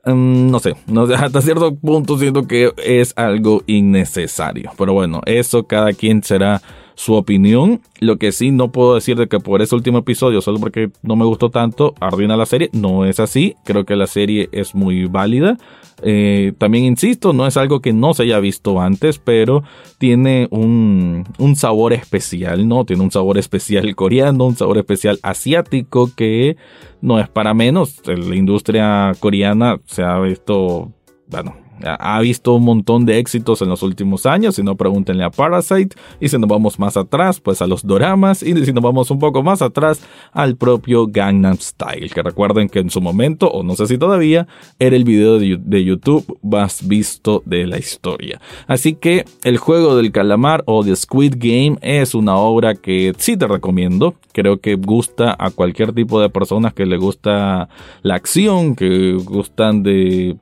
mm, 0.06 0.50
no 0.50 0.58
sé, 0.58 0.74
hasta 1.16 1.42
cierto 1.42 1.74
punto 1.74 2.18
siento 2.18 2.46
que 2.46 2.72
es 2.84 3.12
algo 3.16 3.62
innecesario. 3.66 4.72
Pero 4.78 4.92
bueno, 4.92 5.20
eso 5.26 5.66
cada 5.66 5.92
quien 5.92 6.22
será 6.22 6.62
su 7.00 7.14
opinión. 7.14 7.80
Lo 7.98 8.18
que 8.18 8.30
sí 8.30 8.50
no 8.50 8.72
puedo 8.72 8.94
decir 8.94 9.16
de 9.16 9.26
que 9.26 9.40
por 9.40 9.62
ese 9.62 9.74
último 9.74 9.98
episodio, 9.98 10.42
solo 10.42 10.60
porque 10.60 10.90
no 11.02 11.16
me 11.16 11.24
gustó 11.24 11.48
tanto, 11.48 11.94
arruina 11.98 12.36
la 12.36 12.44
serie. 12.44 12.68
No 12.74 13.06
es 13.06 13.20
así. 13.20 13.56
Creo 13.64 13.86
que 13.86 13.96
la 13.96 14.06
serie 14.06 14.50
es 14.52 14.74
muy 14.74 15.06
válida. 15.06 15.56
Eh, 16.02 16.52
también 16.58 16.84
insisto, 16.84 17.32
no 17.32 17.46
es 17.46 17.56
algo 17.56 17.80
que 17.80 17.94
no 17.94 18.12
se 18.12 18.24
haya 18.24 18.38
visto 18.38 18.82
antes, 18.82 19.18
pero 19.18 19.62
tiene 19.96 20.46
un, 20.50 21.24
un 21.38 21.56
sabor 21.56 21.94
especial, 21.94 22.68
¿no? 22.68 22.84
Tiene 22.84 23.02
un 23.02 23.10
sabor 23.10 23.38
especial 23.38 23.94
coreano, 23.96 24.44
un 24.44 24.56
sabor 24.56 24.76
especial 24.76 25.18
asiático 25.22 26.10
que 26.14 26.58
no 27.00 27.18
es 27.18 27.30
para 27.30 27.54
menos. 27.54 28.02
La 28.06 28.36
industria 28.36 29.12
coreana 29.20 29.80
se 29.86 30.02
ha 30.02 30.20
visto, 30.20 30.92
bueno, 31.28 31.56
ha 31.84 32.20
visto 32.20 32.54
un 32.54 32.64
montón 32.64 33.04
de 33.04 33.18
éxitos 33.18 33.62
en 33.62 33.68
los 33.68 33.82
últimos 33.82 34.26
años, 34.26 34.56
si 34.56 34.62
no 34.62 34.76
pregúntenle 34.76 35.24
a 35.24 35.30
Parasite, 35.30 35.96
y 36.20 36.28
si 36.28 36.38
nos 36.38 36.48
vamos 36.48 36.78
más 36.78 36.96
atrás, 36.96 37.40
pues 37.40 37.62
a 37.62 37.66
los 37.66 37.86
doramas, 37.86 38.42
y 38.42 38.54
si 38.64 38.72
nos 38.72 38.82
vamos 38.82 39.10
un 39.10 39.18
poco 39.18 39.42
más 39.42 39.62
atrás, 39.62 40.00
al 40.32 40.56
propio 40.56 41.06
Gangnam 41.06 41.56
Style, 41.56 42.10
que 42.10 42.22
recuerden 42.22 42.68
que 42.68 42.80
en 42.80 42.90
su 42.90 43.00
momento, 43.00 43.48
o 43.50 43.62
no 43.62 43.76
sé 43.76 43.86
si 43.86 43.98
todavía, 43.98 44.46
era 44.78 44.96
el 44.96 45.04
video 45.04 45.38
de 45.38 45.84
YouTube 45.84 46.38
más 46.42 46.86
visto 46.86 47.42
de 47.44 47.66
la 47.66 47.78
historia. 47.78 48.40
Así 48.66 48.94
que 48.94 49.24
el 49.44 49.58
juego 49.58 49.96
del 49.96 50.12
calamar 50.12 50.62
o 50.66 50.84
The 50.84 50.96
Squid 50.96 51.34
Game 51.36 51.78
es 51.82 52.14
una 52.14 52.36
obra 52.36 52.74
que 52.74 53.12
sí 53.18 53.36
te 53.36 53.46
recomiendo, 53.46 54.14
creo 54.32 54.60
que 54.60 54.74
gusta 54.74 55.36
a 55.38 55.50
cualquier 55.50 55.92
tipo 55.92 56.20
de 56.20 56.28
personas 56.28 56.74
que 56.74 56.86
le 56.86 56.96
gusta 56.96 57.68
la 58.02 58.14
acción, 58.14 58.74
que 58.76 59.14
gustan 59.14 59.82
de 59.82 60.36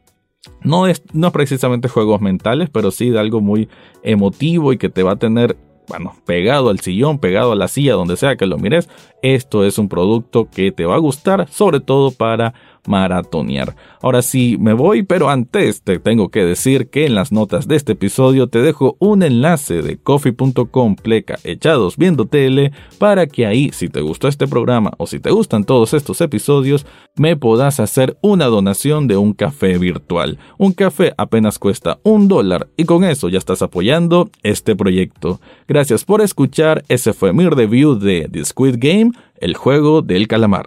no 0.63 0.87
es, 0.87 1.03
no 1.13 1.33
precisamente 1.33 1.89
juegos 1.89 2.21
mentales, 2.21 2.71
pero 2.71 2.91
sí 2.91 3.11
de 3.11 3.19
algo 3.19 3.41
muy 3.41 3.69
emotivo 4.03 4.73
y 4.73 4.79
que 4.79 4.89
te 4.89 5.03
va 5.03 5.13
a 5.13 5.19
tener, 5.19 5.57
bueno, 5.89 6.15
pegado 6.27 6.71
al 6.71 6.81
sillón, 6.81 7.19
pegado 7.19 7.53
a 7.53 7.57
la 7.57 7.69
silla, 7.69 7.95
donde 7.95 8.17
sea 8.17 8.37
que 8.37 8.47
lo 8.47 8.59
mires. 8.59 8.89
Esto 9.23 9.65
es 9.65 9.79
un 9.79 9.89
producto 9.89 10.49
que 10.51 10.73
te 10.73 10.87
va 10.87 10.95
a 10.95 10.99
gustar, 10.99 11.49
sobre 11.49 11.81
todo 11.81 12.11
para 12.11 12.55
maratonear. 12.89 13.77
Ahora 14.03 14.23
sí 14.23 14.57
me 14.59 14.73
voy, 14.73 15.03
pero 15.03 15.29
antes 15.29 15.83
te 15.83 15.99
tengo 15.99 16.31
que 16.31 16.45
decir 16.45 16.89
que 16.89 17.07
en 17.07 17.15
las 17.15 17.31
notas 17.31 17.69
de 17.69 17.77
este 17.77 17.93
episodio 17.93 18.49
te 18.49 18.63
dejo 18.63 18.97
un 18.99 19.23
enlace 19.23 19.83
de 19.83 19.99
coffee.com 19.99 20.97
pleca 20.97 21.39
echados 21.45 21.97
viendo 21.97 22.27
tele 22.27 22.73
para 22.99 23.27
que 23.27 23.47
ahí 23.47 23.71
si 23.73 23.89
te 23.89 24.01
gustó 24.01 24.29
este 24.29 24.49
programa 24.49 24.93
o 24.99 25.07
si 25.07 25.21
te 25.21 25.31
gustan 25.31 25.65
todos 25.65 25.95
estos 25.95 26.21
episodios 26.21 26.87
me 27.17 27.37
puedas 27.37 27.81
hacer 27.81 28.17
una 28.23 28.47
donación 28.47 29.07
de 29.07 29.17
un 29.17 29.33
café 29.33 29.79
virtual. 29.79 30.39
Un 30.57 30.73
café 30.73 31.13
apenas 31.17 31.59
cuesta 31.59 31.99
un 32.03 32.29
dólar 32.29 32.69
y 32.77 32.85
con 32.85 33.05
eso 33.05 33.29
ya 33.29 33.39
estás 33.39 33.63
apoyando 33.63 34.31
este 34.43 34.77
proyecto. 34.77 35.41
Gracias 35.67 36.05
por 36.05 36.21
escuchar, 36.21 36.85
ese 36.89 37.13
fue 37.13 37.33
mi 37.33 37.49
review 37.49 37.99
de 37.99 38.29
The 38.31 38.45
Squid 38.45 38.77
Game, 38.79 39.13
el 39.41 39.55
juego 39.55 40.03
del 40.03 40.29
calamar. 40.29 40.67